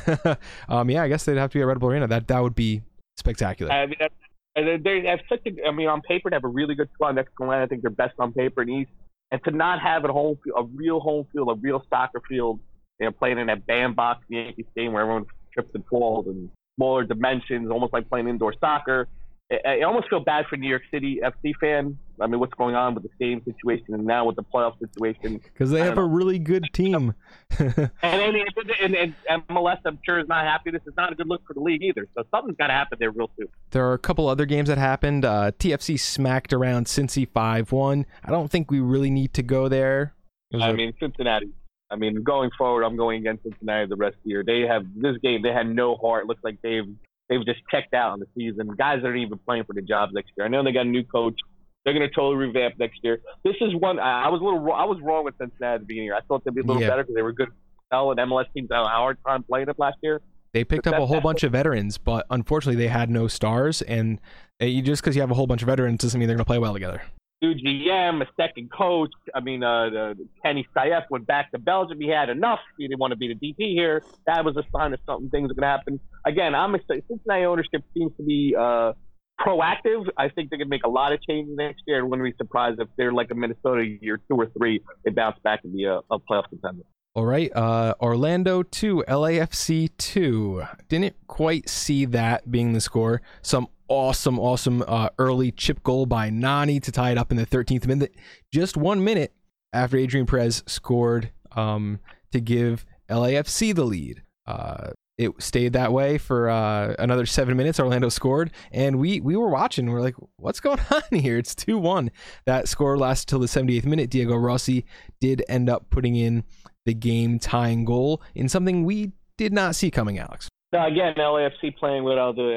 um, 0.69 0.91
yeah, 0.91 1.05
I 1.05 1.09
guess 1.09 1.25
they'd 1.25 1.37
have 1.37 1.53
to 1.53 1.59
be 1.59 1.63
at 1.63 1.67
Red 1.67 1.79
Bull 1.79 1.91
Arena. 1.91 2.09
That 2.09 2.29
that 2.29 2.43
would 2.43 2.57
be 2.57 2.83
spectacular. 3.17 3.71
I 3.71 3.87
mean, 3.87 4.83
they 4.83 5.05
have 5.07 5.21
such 5.29 5.47
a, 5.47 5.69
I 5.69 5.71
mean, 5.71 5.89
on 5.89 6.03
paper, 6.03 6.31
they 6.31 6.37
have 6.37 6.45
a 6.45 6.49
really 6.49 6.75
good 6.75 6.89
squad 6.95 7.15
next 7.15 7.33
to. 7.41 7.49
I 7.49 7.67
think 7.67 7.83
they're 7.83 7.91
best 7.91 8.15
on 8.19 8.33
paper 8.33 8.63
in 8.63 8.69
East. 8.69 8.91
And 9.31 9.45
to 9.45 9.51
not 9.51 9.81
have 9.81 10.05
a 10.05 10.09
home, 10.09 10.39
a 10.57 10.65
real 10.65 11.01
home 11.01 11.27
field, 11.33 11.51
a 11.51 11.55
real 11.55 11.85
soccer 11.91 12.23
field, 12.27 12.61
you 12.99 13.07
know, 13.07 13.13
playing 13.13 13.39
in 13.39 13.47
that 13.49 13.67
bandbox 13.67 14.25
Yankee 14.29 14.67
Stadium 14.73 14.95
where 14.95 15.03
everyone 15.03 15.27
trips 15.59 15.75
and 15.75 15.85
falls 15.87 16.27
and 16.27 16.51
smaller 16.77 17.05
dimensions, 17.05 17.71
almost 17.71 17.93
like 17.93 18.09
playing 18.09 18.29
indoor 18.29 18.55
soccer. 18.61 19.09
I, 19.51 19.81
I 19.81 19.83
almost 19.83 20.09
feel 20.09 20.21
bad 20.21 20.47
for 20.49 20.57
New 20.57 20.69
York 20.69 20.83
City 20.91 21.21
FC 21.23 21.53
fan. 21.61 21.99
I 22.21 22.27
mean, 22.27 22.41
what's 22.41 22.55
going 22.55 22.75
on 22.75 22.95
with 22.95 23.05
the 23.05 23.11
stadium 23.15 23.43
situation 23.45 23.95
and 23.95 24.05
now 24.05 24.25
with 24.25 24.37
the 24.37 24.43
playoff 24.43 24.79
situation? 24.79 25.41
Because 25.43 25.71
they 25.71 25.81
have 25.81 25.97
know. 25.97 26.03
a 26.03 26.07
really 26.07 26.39
good 26.39 26.65
team. 26.73 27.15
and, 27.59 27.91
and, 28.03 28.37
and, 28.81 29.15
and, 29.29 29.49
MLS, 29.49 29.79
I'm 29.85 29.99
sure, 30.05 30.19
is 30.19 30.29
not 30.29 30.45
happy. 30.45 30.71
This 30.71 30.83
is 30.87 30.95
not 30.97 31.13
a 31.13 31.15
good 31.15 31.29
look 31.29 31.47
for 31.47 31.55
the 31.55 31.61
league 31.61 31.83
either. 31.83 32.07
So 32.17 32.25
something's 32.31 32.57
got 32.57 32.67
to 32.69 32.73
happen 32.73 32.99
there 33.01 33.11
real 33.11 33.31
soon. 33.39 33.49
There 33.71 33.87
are 33.87 33.95
a 33.95 33.99
couple 33.99 34.29
other 34.29 34.47
games 34.47 34.69
that 34.69 34.79
happened. 34.79 35.25
Uh, 35.25 35.53
TFC 35.59 35.99
smacked 35.99 36.53
around 36.53 36.87
Cincy 36.87 37.29
5 37.29 37.73
1. 37.73 38.07
I 38.25 38.31
don't 38.31 38.51
think 38.51 38.71
we 38.71 38.81
really 38.81 39.11
need 39.11 39.33
to 39.35 39.43
go 39.43 39.69
there. 39.69 40.15
I 40.61 40.71
a... 40.71 40.75
mean, 40.75 40.93
Cincinnati. 41.01 41.53
I 41.91 41.97
mean, 41.97 42.23
going 42.23 42.51
forward, 42.57 42.85
I'm 42.85 42.97
going 42.97 43.21
against 43.21 43.45
Cincinnati 43.45 43.87
the 43.87 43.97
rest 43.97 44.17
of 44.17 44.23
the 44.25 44.31
year. 44.31 44.45
They 44.45 44.61
have 44.63 44.85
this 44.95 45.17
game. 45.23 45.43
They 45.43 45.53
had 45.53 45.69
no 45.69 45.97
heart. 45.97 46.27
Looks 46.27 46.45
like 46.45 46.59
they've 46.63 46.85
they've 47.29 47.45
just 47.45 47.61
checked 47.71 47.95
out 47.95 48.13
on 48.13 48.21
the 48.21 48.27
season. 48.37 48.69
Guys 48.77 49.01
aren't 49.05 49.19
even 49.19 49.39
playing 49.39 49.65
for 49.65 49.73
the 49.73 49.83
jobs 49.83 50.13
next 50.15 50.33
year. 50.37 50.47
I 50.47 50.49
know 50.49 50.63
they 50.63 50.73
got 50.73 50.87
a 50.87 50.89
new 50.89 51.05
coach. 51.05 51.39
They're 51.85 51.95
going 51.95 52.09
to 52.09 52.15
totally 52.15 52.37
revamp 52.37 52.79
next 52.79 53.01
year. 53.03 53.21
This 53.45 53.55
is 53.61 53.75
one 53.75 53.99
I 53.99 54.29
was 54.29 54.41
a 54.41 54.45
little 54.45 54.73
I 54.73 54.85
was 54.85 54.99
wrong 55.01 55.25
with 55.25 55.35
Cincinnati 55.39 55.75
at 55.75 55.81
the 55.81 55.87
beginning. 55.87 56.13
I 56.13 56.21
thought 56.27 56.45
they'd 56.45 56.55
be 56.55 56.61
a 56.61 56.65
little 56.65 56.83
yeah. 56.83 56.89
better 56.89 57.03
because 57.03 57.15
they 57.15 57.23
were 57.23 57.33
good. 57.33 57.49
L 57.91 58.11
and 58.11 58.21
MLS 58.21 58.45
teams 58.55 58.69
had 58.71 58.83
a 58.83 58.85
hard 58.85 59.17
time 59.27 59.43
playing 59.45 59.69
it 59.69 59.79
last 59.79 59.97
year. 60.03 60.21
They 60.53 60.65
picked 60.65 60.87
up 60.87 60.95
a 60.95 61.07
whole 61.07 61.21
bunch 61.21 61.43
of 61.43 61.53
veterans, 61.53 61.99
but 61.99 62.27
unfortunately 62.31 62.83
they 62.83 62.89
had 62.89 63.11
no 63.11 63.29
stars. 63.29 63.83
And 63.83 64.21
uh, 64.61 64.67
you, 64.67 64.83
just 64.83 65.03
because 65.03 65.15
you 65.15 65.23
have 65.23 65.31
a 65.31 65.35
whole 65.35 65.47
bunch 65.47 65.63
of 65.63 65.67
veterans 65.67 66.01
doesn't 66.01 66.19
mean 66.19 66.27
they're 66.27 66.37
going 66.37 66.45
to 66.45 66.49
play 66.49 66.59
well 66.59 66.73
together 66.73 67.03
new 67.43 67.55
GM, 67.55 68.23
a 68.23 68.27
second 68.37 68.71
coach. 68.71 69.11
I 69.35 69.41
mean, 69.41 69.63
uh, 69.63 70.15
Kenny 70.45 70.67
Saief 70.75 71.05
went 71.11 71.27
back 71.27 71.51
to 71.53 71.59
Belgium. 71.59 72.01
He 72.01 72.09
had 72.09 72.29
enough. 72.29 72.61
He 72.77 72.87
didn't 72.87 73.01
want 73.01 73.13
to 73.13 73.17
be 73.17 73.29
the 73.29 73.35
DP 73.35 73.73
here. 73.73 74.03
That 74.27 74.45
was 74.45 74.57
a 74.57 74.65
sign 74.77 74.93
of 74.93 75.01
something. 75.07 75.31
Things 75.31 75.51
are 75.51 75.55
going 75.55 75.63
to 75.63 75.69
happen. 75.69 76.01
Again, 76.27 76.55
I'm 76.55 76.75
excited. 76.75 77.05
Cincinnati 77.09 77.45
ownership 77.45 77.83
seems 77.95 78.13
to 78.17 78.23
be 78.23 78.55
uh, 78.59 78.93
proactive. 79.41 80.09
I 80.17 80.29
think 80.29 80.51
they're 80.51 80.59
going 80.59 80.69
to 80.69 80.71
make 80.71 80.85
a 80.85 80.91
lot 80.91 81.13
of 81.13 81.21
changes 81.23 81.55
next 81.57 81.83
year. 81.87 82.01
I 82.01 82.03
wouldn't 82.03 82.25
be 82.25 82.37
surprised 82.37 82.81
if 82.81 82.89
they're 82.97 83.13
like 83.13 83.31
a 83.31 83.35
Minnesota 83.35 83.85
year 83.85 84.21
two 84.29 84.37
or 84.37 84.47
three. 84.57 84.83
They 85.05 85.11
bounce 85.11 85.39
back 85.43 85.61
and 85.65 85.73
be 85.73 85.85
a, 85.85 86.01
a 86.11 86.19
playoff 86.19 86.49
contender. 86.49 86.83
All 87.15 87.25
right, 87.25 87.51
uh, 87.57 87.95
Orlando 88.01 88.63
2, 88.63 89.05
LAFC 89.09 89.91
2. 89.97 90.63
Didn't 90.89 91.17
quite 91.27 91.69
see 91.69 92.05
that 92.05 92.49
being 92.49 92.75
the 92.75 92.81
score. 92.81 93.23
Some 93.43 93.69
awesome, 93.89 94.39
awesome 94.39 94.85
uh, 94.87 95.09
early 95.19 95.51
chip 95.51 95.83
goal 95.83 96.07
by 96.07 96.31
Nani 96.31 96.81
to 96.81 96.93
tie 96.93 97.11
it 97.11 97.19
up 97.19 97.31
in 97.31 97.37
the 97.37 97.47
13th 97.47 97.87
minute. 97.87 98.15
Just 98.53 98.77
one 98.77 99.03
minute 99.03 99.33
after 99.73 99.97
Adrian 99.97 100.27
Perez 100.27 100.63
scored 100.67 101.31
um, 101.53 101.99
to 102.33 102.41
give 102.41 102.85
LAFC 103.11 103.75
the 103.75 103.85
lead. 103.85 104.23
Uh, 104.47 104.93
it 105.19 105.33
stayed 105.41 105.73
that 105.73 105.93
way 105.93 106.17
for 106.17 106.49
uh, 106.49 106.95
another 106.99 107.27
seven 107.27 107.57
minutes. 107.57 107.81
Orlando 107.81 108.09
scored, 108.09 108.53
and 108.71 109.01
we 109.01 109.21
we 109.21 109.35
were 109.35 109.49
watching. 109.49 109.91
We're 109.91 110.01
like, 110.01 110.15
"What's 110.37 110.61
going 110.61 110.79
on 110.93 111.19
here?" 111.19 111.39
It's 111.39 111.57
two 111.57 111.77
one. 111.77 112.13
That 112.47 112.69
score 112.69 112.97
lasted 112.97 113.27
till 113.27 113.41
the 113.41 113.47
78th 113.47 113.85
minute. 113.85 114.11
Diego 114.11 114.37
Rossi 114.37 114.85
did 115.21 115.45
end 115.49 115.69
up 115.69 115.91
putting 115.91 116.15
in 116.15 116.45
the 116.87 116.95
game 116.95 117.41
tying 117.41 117.85
goal 117.85 118.23
in 118.37 118.49
something 118.49 118.85
we 118.85 119.11
did 119.37 119.53
not 119.53 119.75
see 119.75 119.91
coming, 119.91 120.19
Alex. 120.19 120.49
Now, 120.73 120.87
again, 120.87 121.15
LAFC 121.17 121.77
playing 121.77 122.05
without 122.05 122.37
the 122.37 122.55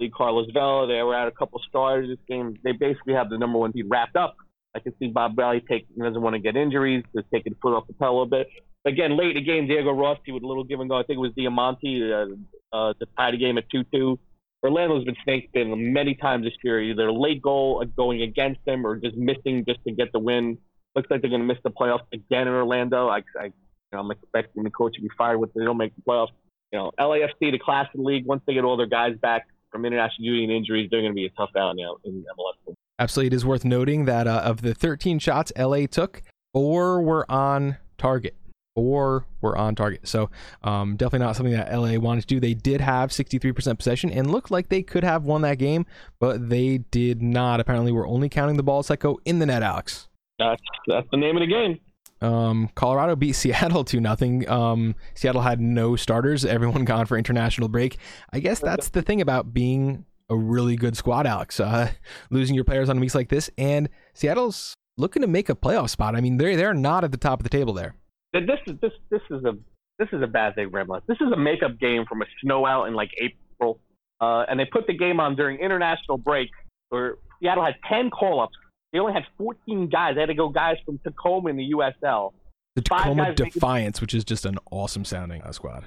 MVP 0.00 0.12
Carlos 0.12 0.48
Vela. 0.52 0.86
They 0.86 1.02
were 1.02 1.14
out 1.14 1.28
a 1.28 1.32
couple 1.32 1.60
stars 1.68 2.08
this 2.08 2.18
game. 2.28 2.56
They 2.62 2.72
basically 2.72 3.14
have 3.14 3.30
the 3.30 3.38
number 3.38 3.58
one 3.58 3.72
team 3.72 3.88
wrapped 3.88 4.16
up. 4.16 4.36
I 4.74 4.80
can 4.80 4.92
see 4.98 5.06
Bob 5.06 5.36
Bradley 5.36 5.62
take 5.68 5.86
doesn't 5.96 6.20
want 6.20 6.34
to 6.34 6.40
get 6.40 6.56
injuries, 6.56 7.04
just 7.14 7.26
taking 7.32 7.52
the 7.52 7.58
foot 7.62 7.76
off 7.76 7.86
the 7.86 7.94
pedal 7.94 8.22
a 8.22 8.26
bit. 8.26 8.48
Again, 8.84 9.16
late 9.16 9.30
in 9.30 9.34
the 9.36 9.40
game, 9.40 9.66
Diego 9.66 9.92
Rossi 9.92 10.32
with 10.32 10.42
a 10.42 10.46
little 10.46 10.64
give 10.64 10.80
and 10.80 10.90
go. 10.90 10.96
I 10.98 11.04
think 11.04 11.16
it 11.16 11.20
was 11.20 11.32
Diomande 11.32 12.12
uh, 12.12 12.76
uh, 12.76 12.92
to 12.94 13.06
tie 13.16 13.30
the 13.30 13.36
game 13.36 13.56
at 13.56 13.70
2 13.70 13.84
2. 13.84 14.18
Orlando's 14.64 15.04
been 15.04 15.16
snake 15.24 15.50
bitten 15.52 15.92
many 15.92 16.14
times 16.14 16.44
this 16.44 16.54
year, 16.62 16.80
either 16.80 17.12
late 17.12 17.42
goal 17.42 17.84
going 17.96 18.22
against 18.22 18.64
them 18.64 18.86
or 18.86 18.96
just 18.96 19.16
missing 19.16 19.64
just 19.66 19.78
to 19.86 19.92
get 19.92 20.10
the 20.12 20.18
win. 20.18 20.58
Looks 20.94 21.10
like 21.10 21.20
they're 21.20 21.30
going 21.30 21.42
to 21.42 21.46
miss 21.46 21.58
the 21.62 21.70
playoffs 21.70 22.06
again 22.12 22.48
in 22.48 22.54
Orlando. 22.54 23.08
I, 23.08 23.22
I, 23.38 23.44
you 23.44 23.52
know, 23.92 24.00
I'm 24.00 24.10
expecting 24.10 24.64
the 24.64 24.70
coach 24.70 24.94
to 24.94 25.02
be 25.02 25.10
fired 25.18 25.38
with 25.38 25.52
they 25.54 25.64
don't 25.64 25.76
make 25.76 25.94
the 25.94 26.02
playoffs. 26.02 26.32
You 26.72 26.78
know, 26.78 26.92
LAFC, 26.98 27.52
the 27.52 27.58
class 27.58 27.86
of 27.94 28.00
the 28.00 28.02
league, 28.02 28.26
once 28.26 28.42
they 28.46 28.54
get 28.54 28.64
all 28.64 28.76
their 28.76 28.86
guys 28.86 29.16
back, 29.20 29.46
from 29.74 29.84
international 29.84 30.24
duty 30.24 30.44
and 30.44 30.52
injuries, 30.52 30.88
they're 30.90 31.00
going 31.00 31.10
to 31.10 31.16
be 31.16 31.26
a 31.26 31.30
tough 31.30 31.50
out 31.58 31.74
now 31.76 31.96
in 32.04 32.22
MLS. 32.22 32.74
Absolutely. 33.00 33.26
It 33.26 33.32
is 33.34 33.44
worth 33.44 33.64
noting 33.64 34.04
that 34.04 34.28
uh, 34.28 34.40
of 34.44 34.62
the 34.62 34.72
13 34.72 35.18
shots 35.18 35.52
LA 35.58 35.86
took, 35.86 36.22
four 36.52 37.02
were 37.02 37.28
on 37.28 37.76
target. 37.98 38.36
four 38.76 39.26
were 39.40 39.58
on 39.58 39.74
target. 39.74 40.06
So 40.06 40.30
um, 40.62 40.94
definitely 40.94 41.26
not 41.26 41.34
something 41.34 41.54
that 41.54 41.72
LA 41.72 41.98
wanted 41.98 42.20
to 42.20 42.26
do. 42.28 42.38
They 42.38 42.54
did 42.54 42.80
have 42.80 43.10
63% 43.10 43.76
possession 43.76 44.10
and 44.10 44.30
looked 44.30 44.52
like 44.52 44.68
they 44.68 44.82
could 44.82 45.02
have 45.02 45.24
won 45.24 45.42
that 45.42 45.58
game, 45.58 45.86
but 46.20 46.48
they 46.48 46.78
did 46.78 47.20
not. 47.20 47.58
Apparently, 47.58 47.90
we're 47.90 48.08
only 48.08 48.28
counting 48.28 48.56
the 48.56 48.62
balls 48.62 48.86
that 48.88 48.98
go 49.00 49.18
in 49.24 49.40
the 49.40 49.46
net, 49.46 49.64
Alex. 49.64 50.08
That's 50.38 50.62
that's 50.86 51.06
the 51.10 51.16
name 51.16 51.36
of 51.36 51.40
the 51.40 51.46
game. 51.46 51.80
Um, 52.24 52.70
Colorado 52.74 53.16
beat 53.16 53.32
Seattle 53.34 53.84
to 53.84 54.00
nothing. 54.00 54.48
Um, 54.48 54.94
Seattle 55.14 55.42
had 55.42 55.60
no 55.60 55.96
starters. 55.96 56.44
Everyone 56.44 56.84
gone 56.94 57.06
for 57.06 57.16
international 57.16 57.68
break. 57.68 57.98
I 58.32 58.40
guess 58.40 58.60
that's 58.60 58.88
the 58.88 59.02
thing 59.02 59.20
about 59.20 59.52
being 59.52 60.06
a 60.30 60.36
really 60.36 60.76
good 60.76 60.96
squad, 60.96 61.26
Alex. 61.26 61.60
Uh, 61.60 61.90
losing 62.30 62.54
your 62.54 62.64
players 62.64 62.88
on 62.88 62.98
weeks 62.98 63.14
like 63.14 63.28
this, 63.28 63.50
and 63.58 63.88
Seattle's 64.14 64.74
looking 64.96 65.22
to 65.22 65.28
make 65.28 65.48
a 65.48 65.54
playoff 65.54 65.90
spot. 65.90 66.16
I 66.16 66.20
mean, 66.20 66.38
they're 66.38 66.56
they're 66.56 66.74
not 66.74 67.04
at 67.04 67.12
the 67.12 67.18
top 67.18 67.40
of 67.40 67.44
the 67.44 67.50
table 67.50 67.74
there. 67.74 67.94
This 68.32 68.58
is 68.66 68.74
this 68.80 68.92
this 69.10 69.22
is 69.30 69.44
a 69.44 69.52
this 69.98 70.08
is 70.12 70.22
a 70.22 70.26
bad 70.26 70.54
thing, 70.54 70.70
Remless. 70.70 71.02
This 71.06 71.18
is 71.20 71.30
a 71.32 71.36
makeup 71.36 71.78
game 71.78 72.04
from 72.08 72.22
a 72.22 72.26
snow 72.42 72.66
out 72.66 72.86
in 72.86 72.94
like 72.94 73.10
April, 73.20 73.78
uh, 74.20 74.44
and 74.48 74.58
they 74.58 74.64
put 74.64 74.86
the 74.86 74.96
game 74.96 75.20
on 75.20 75.36
during 75.36 75.58
international 75.58 76.18
break. 76.18 76.50
Where 76.88 77.16
Seattle 77.40 77.64
had 77.64 77.76
ten 77.88 78.10
call 78.10 78.40
ups. 78.40 78.56
They 78.94 79.00
only 79.00 79.12
had 79.12 79.24
14 79.38 79.88
guys. 79.88 80.14
They 80.14 80.20
had 80.20 80.26
to 80.26 80.34
go 80.34 80.48
guys 80.48 80.76
from 80.86 81.00
Tacoma 81.02 81.50
in 81.50 81.56
the 81.56 81.72
USL. 81.72 82.32
The 82.76 82.82
Tacoma 82.82 83.34
Defiance, 83.34 84.00
which 84.00 84.14
is 84.14 84.24
just 84.24 84.46
an 84.46 84.56
awesome 84.70 85.04
sounding 85.04 85.42
uh, 85.42 85.50
squad. 85.50 85.86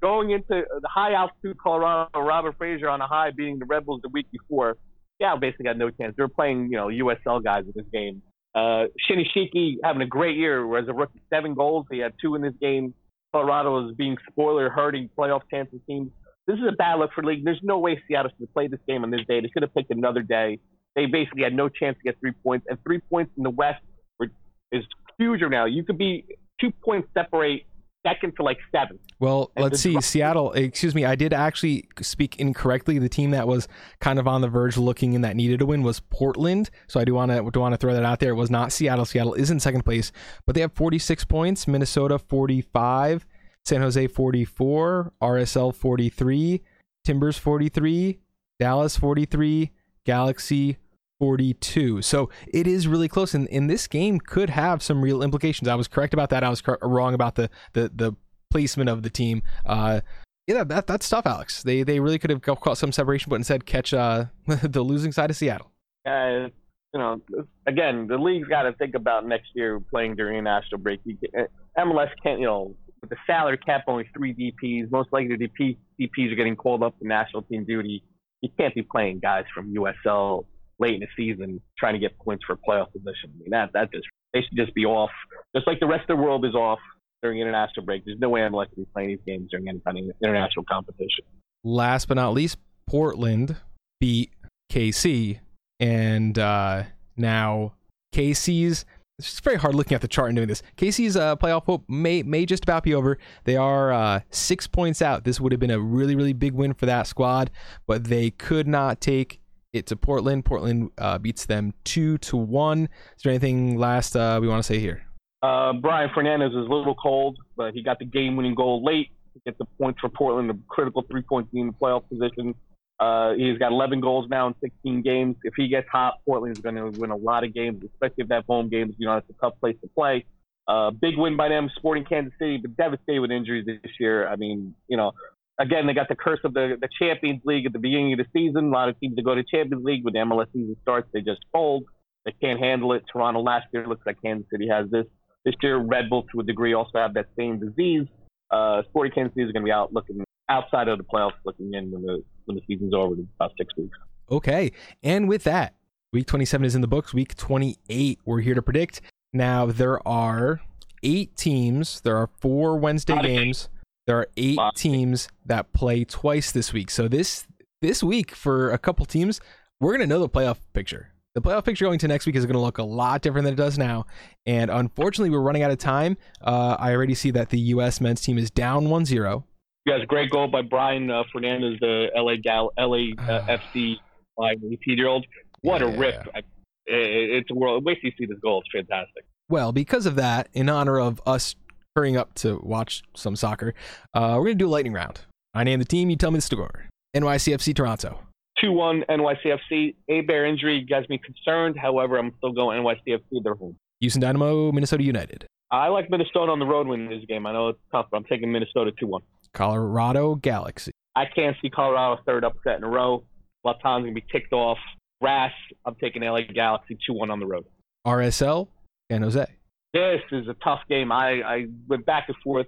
Going 0.00 0.30
into 0.30 0.46
the 0.48 0.88
high 0.88 1.14
altitude 1.14 1.58
Colorado, 1.58 2.08
Robin 2.14 2.52
Fraser 2.56 2.88
on 2.88 3.00
a 3.00 3.08
high 3.08 3.32
beating 3.36 3.58
the 3.58 3.64
Red 3.64 3.84
Bulls 3.84 4.02
the 4.02 4.08
week 4.08 4.26
before. 4.30 4.76
Yeah, 5.18 5.34
basically 5.34 5.64
got 5.64 5.76
no 5.76 5.90
chance. 5.90 6.14
They 6.16 6.22
were 6.22 6.28
playing, 6.28 6.68
you 6.70 6.76
know, 6.76 6.86
USL 6.86 7.42
guys 7.42 7.64
in 7.64 7.72
this 7.74 7.86
game. 7.92 8.22
Uh, 8.54 8.86
Shinyashiki 9.10 9.78
having 9.82 10.02
a 10.02 10.06
great 10.06 10.36
year 10.36 10.76
as 10.78 10.86
a 10.88 10.92
rookie, 10.92 11.20
seven 11.28 11.54
goals. 11.54 11.86
He 11.90 11.98
had 11.98 12.12
two 12.20 12.36
in 12.36 12.42
this 12.42 12.54
game. 12.60 12.94
Colorado 13.32 13.88
is 13.88 13.96
being 13.96 14.16
spoiler 14.30 14.70
hurting 14.70 15.10
playoff 15.18 15.42
chances 15.50 15.80
teams. 15.88 16.10
This 16.46 16.56
is 16.58 16.64
a 16.68 16.76
bad 16.76 16.98
look 17.00 17.10
for 17.14 17.22
the 17.22 17.28
league. 17.28 17.44
There's 17.44 17.60
no 17.62 17.78
way 17.78 18.00
Seattle 18.06 18.30
should 18.30 18.46
have 18.46 18.54
played 18.54 18.70
this 18.70 18.80
game 18.86 19.02
on 19.02 19.10
this 19.10 19.22
day. 19.28 19.40
They 19.40 19.48
should 19.52 19.62
have 19.62 19.74
picked 19.74 19.90
another 19.90 20.22
day. 20.22 20.60
They 20.94 21.06
basically 21.06 21.42
had 21.42 21.54
no 21.54 21.68
chance 21.68 21.96
to 21.98 22.02
get 22.02 22.20
three 22.20 22.32
points, 22.42 22.66
and 22.68 22.78
three 22.84 23.00
points 23.00 23.32
in 23.36 23.42
the 23.42 23.50
West 23.50 23.82
were, 24.18 24.28
is 24.70 24.84
huger 25.18 25.48
now. 25.48 25.64
You 25.64 25.84
could 25.84 25.98
be 25.98 26.26
two 26.60 26.70
points 26.84 27.08
separate 27.14 27.66
second 28.06 28.34
to 28.36 28.42
like 28.42 28.58
seven. 28.70 28.98
Well, 29.20 29.52
and 29.56 29.64
let's 29.64 29.80
see. 29.80 30.00
Seattle, 30.00 30.52
excuse 30.52 30.94
me, 30.94 31.04
I 31.04 31.14
did 31.14 31.32
actually 31.32 31.88
speak 32.00 32.36
incorrectly. 32.36 32.98
The 32.98 33.08
team 33.08 33.30
that 33.30 33.46
was 33.46 33.68
kind 34.00 34.18
of 34.18 34.26
on 34.26 34.40
the 34.40 34.48
verge 34.48 34.76
looking 34.76 35.12
in 35.12 35.20
that 35.22 35.36
needed 35.36 35.60
a 35.62 35.66
win 35.66 35.82
was 35.82 36.00
Portland. 36.00 36.70
So 36.88 37.00
I 37.00 37.04
do 37.04 37.14
want 37.14 37.30
to 37.30 37.48
do 37.50 37.60
want 37.60 37.72
to 37.72 37.78
throw 37.78 37.94
that 37.94 38.04
out 38.04 38.20
there. 38.20 38.30
It 38.30 38.36
was 38.36 38.50
not 38.50 38.72
Seattle. 38.72 39.04
Seattle 39.04 39.34
is 39.34 39.50
in 39.50 39.60
second 39.60 39.84
place, 39.84 40.12
but 40.46 40.54
they 40.54 40.60
have 40.60 40.72
46 40.72 41.24
points. 41.26 41.68
Minnesota 41.68 42.18
45, 42.18 43.26
San 43.64 43.80
Jose 43.80 44.06
44, 44.08 45.12
RSL 45.22 45.74
43, 45.74 46.62
Timbers 47.04 47.38
43, 47.38 48.18
Dallas 48.58 48.96
43, 48.96 49.70
Galaxy 50.04 50.78
42. 51.22 52.02
So 52.02 52.30
it 52.52 52.66
is 52.66 52.88
really 52.88 53.06
close, 53.06 53.32
and, 53.32 53.46
and 53.52 53.70
this 53.70 53.86
game 53.86 54.18
could 54.18 54.50
have 54.50 54.82
some 54.82 55.00
real 55.00 55.22
implications. 55.22 55.68
I 55.68 55.76
was 55.76 55.86
correct 55.86 56.12
about 56.12 56.30
that. 56.30 56.42
I 56.42 56.48
was 56.48 56.60
wrong 56.82 57.14
about 57.14 57.36
the 57.36 57.48
the 57.74 57.92
the 57.94 58.16
placement 58.50 58.90
of 58.90 59.04
the 59.04 59.08
team. 59.08 59.44
Uh, 59.64 60.00
yeah, 60.48 60.64
that 60.64 60.88
that's 60.88 61.08
tough, 61.08 61.24
Alex. 61.24 61.62
They 61.62 61.84
they 61.84 62.00
really 62.00 62.18
could 62.18 62.30
have 62.30 62.42
caught 62.42 62.76
some 62.76 62.90
separation, 62.90 63.30
but 63.30 63.36
instead 63.36 63.66
catch 63.66 63.94
uh, 63.94 64.24
the 64.46 64.82
losing 64.82 65.12
side 65.12 65.30
of 65.30 65.36
Seattle. 65.36 65.70
Uh, 66.04 66.48
you 66.92 66.98
know, 66.98 67.20
again, 67.68 68.08
the 68.08 68.18
league's 68.18 68.48
got 68.48 68.64
to 68.64 68.72
think 68.72 68.96
about 68.96 69.24
next 69.24 69.50
year 69.54 69.78
playing 69.78 70.16
during 70.16 70.40
a 70.40 70.42
national 70.42 70.80
break. 70.80 71.04
Can, 71.04 71.46
MLS 71.78 72.10
can't, 72.20 72.40
you 72.40 72.46
know, 72.46 72.74
with 73.00 73.10
the 73.10 73.16
salary 73.28 73.58
cap 73.58 73.84
only 73.86 74.10
three 74.12 74.34
DPs, 74.34 74.90
most 74.90 75.12
likely 75.12 75.36
the 75.36 75.46
DP, 75.46 75.76
DPs 76.00 76.32
are 76.32 76.34
getting 76.34 76.56
called 76.56 76.82
up 76.82 76.98
to 76.98 77.06
national 77.06 77.42
team 77.42 77.64
duty 77.64 78.02
you 78.42 78.50
can't 78.58 78.74
be 78.74 78.82
playing 78.82 79.20
guys 79.20 79.44
from 79.54 79.72
USL 79.74 80.44
late 80.82 80.94
in 80.94 81.00
the 81.00 81.06
season 81.16 81.60
trying 81.78 81.94
to 81.94 82.00
get 82.00 82.18
points 82.18 82.44
for 82.46 82.56
playoff 82.56 82.92
position. 82.92 83.30
I 83.34 83.38
mean, 83.38 83.50
that 83.50 83.72
that 83.72 83.92
just 83.92 84.06
they 84.34 84.40
should 84.40 84.56
just 84.56 84.74
be 84.74 84.84
off, 84.84 85.10
just 85.54 85.66
like 85.66 85.80
the 85.80 85.86
rest 85.86 86.02
of 86.10 86.18
the 86.18 86.22
world 86.22 86.44
is 86.44 86.54
off 86.54 86.80
during 87.22 87.40
international 87.40 87.86
break. 87.86 88.04
There's 88.04 88.18
no 88.18 88.28
way 88.28 88.42
I'm 88.42 88.52
likely 88.52 88.74
to 88.74 88.80
be 88.82 88.86
playing 88.92 89.08
these 89.10 89.20
games 89.26 89.50
during 89.50 89.68
any 89.68 89.80
kind 89.80 89.98
of 89.98 90.04
international 90.22 90.64
competition. 90.68 91.24
Last 91.64 92.08
but 92.08 92.14
not 92.14 92.32
least, 92.32 92.58
Portland 92.88 93.56
beat 94.00 94.32
KC, 94.70 95.38
and 95.78 96.38
uh, 96.38 96.82
now 97.16 97.74
KC's 98.14 98.84
it's 99.18 99.40
very 99.40 99.56
hard 99.56 99.74
looking 99.74 99.94
at 99.94 100.00
the 100.00 100.08
chart 100.08 100.30
and 100.30 100.36
doing 100.36 100.48
this. 100.48 100.62
KC's 100.76 101.16
uh, 101.16 101.36
playoff 101.36 101.64
hope 101.64 101.84
may 101.88 102.22
may 102.22 102.44
just 102.46 102.64
about 102.64 102.82
be 102.82 102.94
over. 102.94 103.18
They 103.44 103.56
are 103.56 103.92
uh, 103.92 104.20
six 104.30 104.66
points 104.66 105.00
out. 105.00 105.24
This 105.24 105.40
would 105.40 105.52
have 105.52 105.60
been 105.60 105.70
a 105.70 105.78
really 105.78 106.16
really 106.16 106.32
big 106.32 106.54
win 106.54 106.74
for 106.74 106.86
that 106.86 107.06
squad, 107.06 107.50
but 107.86 108.04
they 108.04 108.30
could 108.30 108.66
not 108.66 109.00
take 109.00 109.41
it 109.72 109.86
to 109.86 109.96
Portland. 109.96 110.44
Portland 110.44 110.90
uh, 110.98 111.18
beats 111.18 111.46
them 111.46 111.72
two 111.84 112.18
to 112.18 112.36
one. 112.36 112.88
Is 113.16 113.22
there 113.22 113.30
anything 113.30 113.78
last 113.78 114.16
uh, 114.16 114.38
we 114.40 114.48
want 114.48 114.62
to 114.62 114.66
say 114.66 114.78
here? 114.78 115.02
Uh, 115.42 115.72
Brian 115.72 116.10
Fernandez 116.14 116.50
is 116.50 116.56
a 116.56 116.58
little 116.58 116.94
cold, 116.94 117.38
but 117.56 117.74
he 117.74 117.82
got 117.82 117.98
the 117.98 118.04
game 118.04 118.36
winning 118.36 118.54
goal 118.54 118.84
late 118.84 119.10
to 119.34 119.40
get 119.44 119.58
the 119.58 119.64
points 119.80 120.00
for 120.00 120.08
Portland, 120.08 120.50
a 120.50 120.54
critical 120.68 121.02
three 121.10 121.22
points 121.22 121.50
in 121.52 121.68
the 121.68 121.72
playoff 121.72 122.08
position. 122.08 122.54
Uh, 123.00 123.32
he's 123.32 123.58
got 123.58 123.72
11 123.72 124.00
goals 124.00 124.28
now 124.28 124.46
in 124.46 124.54
16 124.60 125.02
games. 125.02 125.36
If 125.42 125.54
he 125.56 125.66
gets 125.66 125.88
hot, 125.88 126.18
Portland 126.24 126.56
is 126.56 126.62
going 126.62 126.76
to 126.76 126.90
win 127.00 127.10
a 127.10 127.16
lot 127.16 127.42
of 127.42 127.52
games, 127.52 127.82
especially 127.82 128.22
if 128.24 128.28
have 128.30 128.44
home 128.46 128.68
games. 128.68 128.94
You 128.98 129.06
know, 129.06 129.16
it's 129.16 129.28
a 129.30 129.32
tough 129.40 129.58
place 129.58 129.76
to 129.82 129.88
play. 129.88 130.24
Uh, 130.68 130.92
big 130.92 131.18
win 131.18 131.36
by 131.36 131.48
them, 131.48 131.68
Sporting 131.74 132.04
Kansas 132.04 132.32
City, 132.38 132.58
but 132.58 132.76
devastated 132.76 133.18
with 133.18 133.32
injuries 133.32 133.66
this 133.66 133.92
year. 133.98 134.28
I 134.28 134.36
mean, 134.36 134.74
you 134.86 134.96
know, 134.96 135.12
again, 135.58 135.86
they 135.86 135.94
got 135.94 136.08
the 136.08 136.16
curse 136.16 136.40
of 136.44 136.54
the, 136.54 136.76
the 136.80 136.88
Champions 136.98 137.42
League 137.44 137.66
at 137.66 137.72
the 137.72 137.78
beginning 137.78 138.12
of 138.12 138.18
the 138.18 138.26
season. 138.32 138.66
A 138.66 138.70
lot 138.70 138.88
of 138.88 138.98
teams 139.00 139.16
that 139.16 139.22
go 139.22 139.34
to 139.34 139.42
Champions 139.44 139.84
League 139.84 140.04
when 140.04 140.14
the 140.14 140.20
MLS 140.20 140.46
season 140.52 140.76
starts, 140.82 141.08
they 141.12 141.20
just 141.20 141.40
fold. 141.52 141.84
They 142.24 142.32
can't 142.40 142.60
handle 142.60 142.92
it. 142.92 143.02
Toronto 143.12 143.40
last 143.40 143.66
year 143.72 143.86
looks 143.86 144.06
like 144.06 144.16
Kansas 144.22 144.46
City 144.50 144.68
has 144.68 144.90
this. 144.90 145.06
This 145.44 145.54
year, 145.62 145.78
Red 145.78 146.08
Bull 146.08 146.24
to 146.32 146.40
a 146.40 146.44
degree 146.44 146.72
also 146.72 146.98
have 146.98 147.14
that 147.14 147.26
same 147.36 147.58
disease. 147.58 148.06
Uh, 148.50 148.82
Sporting 148.90 149.12
Kansas 149.12 149.34
City 149.34 149.46
is 149.46 149.52
going 149.52 149.62
to 149.62 149.66
be 149.66 149.72
out 149.72 149.92
looking 149.92 150.22
outside 150.48 150.88
of 150.88 150.98
the 150.98 151.04
playoffs, 151.04 151.32
looking 151.44 151.72
in 151.74 151.90
when 151.90 152.02
the 152.02 152.22
when 152.44 152.56
the 152.56 152.62
season's 152.66 152.94
over 152.94 153.14
in 153.14 153.28
about 153.36 153.52
six 153.58 153.74
weeks. 153.76 153.96
Okay, 154.30 154.70
and 155.02 155.28
with 155.28 155.42
that, 155.44 155.74
week 156.12 156.26
27 156.26 156.64
is 156.64 156.74
in 156.74 156.80
the 156.80 156.86
books. 156.86 157.12
Week 157.12 157.36
28, 157.36 158.20
we're 158.24 158.40
here 158.40 158.54
to 158.54 158.62
predict. 158.62 159.00
Now 159.32 159.66
there 159.66 160.06
are 160.06 160.60
eight 161.02 161.36
teams. 161.36 162.00
There 162.02 162.16
are 162.16 162.28
four 162.40 162.78
Wednesday 162.78 163.20
games. 163.20 163.68
There 164.06 164.18
are 164.18 164.28
eight 164.36 164.58
teams 164.74 165.28
that 165.46 165.72
play 165.72 166.04
twice 166.04 166.52
this 166.52 166.72
week. 166.72 166.90
So 166.90 167.08
this 167.08 167.46
this 167.80 168.02
week 168.02 168.34
for 168.34 168.70
a 168.70 168.78
couple 168.78 169.06
teams, 169.06 169.40
we're 169.80 169.92
gonna 169.92 170.06
know 170.06 170.20
the 170.20 170.28
playoff 170.28 170.58
picture. 170.72 171.12
The 171.34 171.40
playoff 171.40 171.64
picture 171.64 171.86
going 171.86 171.98
to 172.00 172.08
next 172.08 172.26
week 172.26 172.36
is 172.36 172.44
going 172.44 172.56
to 172.56 172.60
look 172.60 172.76
a 172.76 172.82
lot 172.82 173.22
different 173.22 173.44
than 173.46 173.54
it 173.54 173.56
does 173.56 173.78
now. 173.78 174.04
And 174.44 174.70
unfortunately, 174.70 175.30
we're 175.30 175.40
running 175.40 175.62
out 175.62 175.70
of 175.70 175.78
time. 175.78 176.18
Uh, 176.42 176.76
I 176.78 176.92
already 176.92 177.14
see 177.14 177.30
that 177.30 177.48
the 177.48 177.58
U.S. 177.58 178.02
men's 178.02 178.20
team 178.20 178.36
is 178.36 178.50
down 178.50 178.90
1 178.90 179.06
0. 179.06 179.46
You 179.86 179.92
guys, 179.92 180.06
great 180.06 180.30
goal 180.30 180.48
by 180.48 180.60
Brian 180.60 181.10
uh, 181.10 181.22
Fernandez, 181.32 181.78
the 181.80 182.10
LA 182.14 182.34
Gal, 182.36 182.70
LA 182.78 183.14
uh, 183.18 183.46
FC 183.46 183.96
18 184.38 184.78
year 184.86 185.08
old. 185.08 185.24
What 185.62 185.80
yeah. 185.80 185.88
a 185.88 185.96
rip! 185.96 186.28
I, 186.34 186.42
it's 186.86 187.50
a 187.50 187.54
world. 187.54 187.84
Wait 187.84 188.00
till 188.00 188.10
you 188.10 188.16
see 188.18 188.26
this 188.26 188.38
goal. 188.40 188.60
It's 188.60 188.70
fantastic. 188.70 189.24
Well, 189.48 189.72
because 189.72 190.06
of 190.06 190.16
that, 190.16 190.48
in 190.52 190.68
honor 190.68 191.00
of 191.00 191.20
us 191.26 191.54
hurrying 191.94 192.16
up 192.16 192.34
to 192.34 192.60
watch 192.62 193.02
some 193.14 193.36
soccer, 193.36 193.74
uh, 194.14 194.36
we're 194.38 194.44
gonna 194.46 194.54
do 194.54 194.68
a 194.68 194.70
lightning 194.70 194.92
round. 194.92 195.20
I 195.54 195.64
name 195.64 195.78
the 195.78 195.84
team. 195.84 196.10
You 196.10 196.16
tell 196.16 196.30
me 196.30 196.38
the 196.38 196.42
score. 196.42 196.86
NYCFC 197.14 197.74
Toronto. 197.74 198.18
2 198.60 198.72
1 198.72 199.04
NYCFC. 199.08 199.94
Héber 200.08 200.48
injury 200.48 200.86
has 200.90 201.08
me 201.08 201.18
concerned. 201.18 201.76
However, 201.78 202.18
I'm 202.18 202.32
still 202.38 202.52
going 202.52 202.82
NYCFC. 202.82 203.42
They're 203.42 203.54
home. 203.54 203.76
Houston 204.00 204.20
Dynamo, 204.20 204.72
Minnesota 204.72 205.02
United. 205.02 205.46
I 205.70 205.88
like 205.88 206.10
Minnesota 206.10 206.52
on 206.52 206.58
the 206.58 206.66
road 206.66 206.86
winning 206.86 207.08
this 207.08 207.24
game. 207.26 207.46
I 207.46 207.52
know 207.52 207.68
it's 207.68 207.78
tough, 207.90 208.06
but 208.10 208.18
I'm 208.18 208.24
taking 208.24 208.52
Minnesota 208.52 208.92
2 208.98 209.06
1. 209.06 209.22
Colorado 209.54 210.34
Galaxy. 210.36 210.92
I 211.14 211.26
can't 211.26 211.56
see 211.60 211.70
Colorado 211.70 212.20
third 212.24 212.44
upset 212.44 212.78
in 212.78 212.84
a 212.84 212.88
row. 212.88 213.24
Zlatan's 213.64 214.02
going 214.02 214.14
to 214.14 214.20
be 214.20 214.24
kicked 214.32 214.52
off. 214.52 214.78
Rass, 215.20 215.52
I'm 215.84 215.94
taking 215.96 216.22
LA 216.22 216.42
Galaxy 216.42 216.98
2 217.06 217.12
1 217.12 217.30
on 217.30 217.40
the 217.40 217.46
road. 217.46 217.64
RSL, 218.06 218.68
San 219.10 219.22
Jose. 219.22 219.46
This 219.92 220.22
is 220.30 220.48
a 220.48 220.54
tough 220.64 220.80
game. 220.88 221.12
I, 221.12 221.42
I 221.42 221.66
went 221.88 222.06
back 222.06 222.24
and 222.28 222.36
forth. 222.42 222.66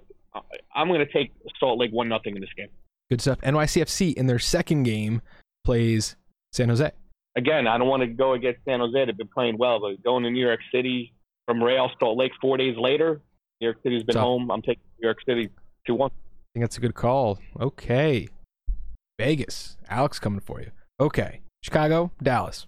I'm 0.75 0.87
going 0.87 0.99
to 0.99 1.11
take 1.11 1.33
Salt 1.59 1.79
Lake 1.79 1.91
1 1.91 2.07
nothing 2.07 2.35
in 2.35 2.41
this 2.41 2.51
game. 2.55 2.67
Good 3.09 3.21
stuff. 3.21 3.39
NYCFC 3.41 4.13
in 4.13 4.27
their 4.27 4.39
second 4.39 4.83
game 4.83 5.21
plays 5.63 6.15
San 6.53 6.69
Jose. 6.69 6.91
Again, 7.35 7.67
I 7.67 7.77
don't 7.77 7.87
want 7.87 8.01
to 8.01 8.07
go 8.07 8.33
against 8.33 8.59
San 8.65 8.79
Jose. 8.79 9.05
They've 9.05 9.17
been 9.17 9.27
playing 9.27 9.57
well, 9.57 9.79
but 9.79 10.01
going 10.03 10.23
to 10.23 10.29
New 10.29 10.45
York 10.45 10.59
City 10.71 11.13
from 11.45 11.61
Real 11.61 11.89
Salt 11.99 12.17
Lake 12.17 12.31
four 12.41 12.57
days 12.57 12.77
later, 12.77 13.21
New 13.61 13.67
York 13.67 13.77
City's 13.83 14.03
been 14.03 14.17
home. 14.17 14.51
I'm 14.51 14.61
taking 14.61 14.83
New 14.99 15.07
York 15.07 15.17
City 15.27 15.49
2 15.87 15.95
1 15.95 16.09
I 16.09 16.13
think 16.53 16.63
that's 16.63 16.77
a 16.77 16.81
good 16.81 16.95
call. 16.95 17.39
Okay. 17.59 18.29
Vegas. 19.19 19.77
Alex 19.89 20.19
coming 20.19 20.39
for 20.39 20.61
you. 20.61 20.71
Okay. 20.99 21.41
Chicago, 21.61 22.11
Dallas. 22.21 22.67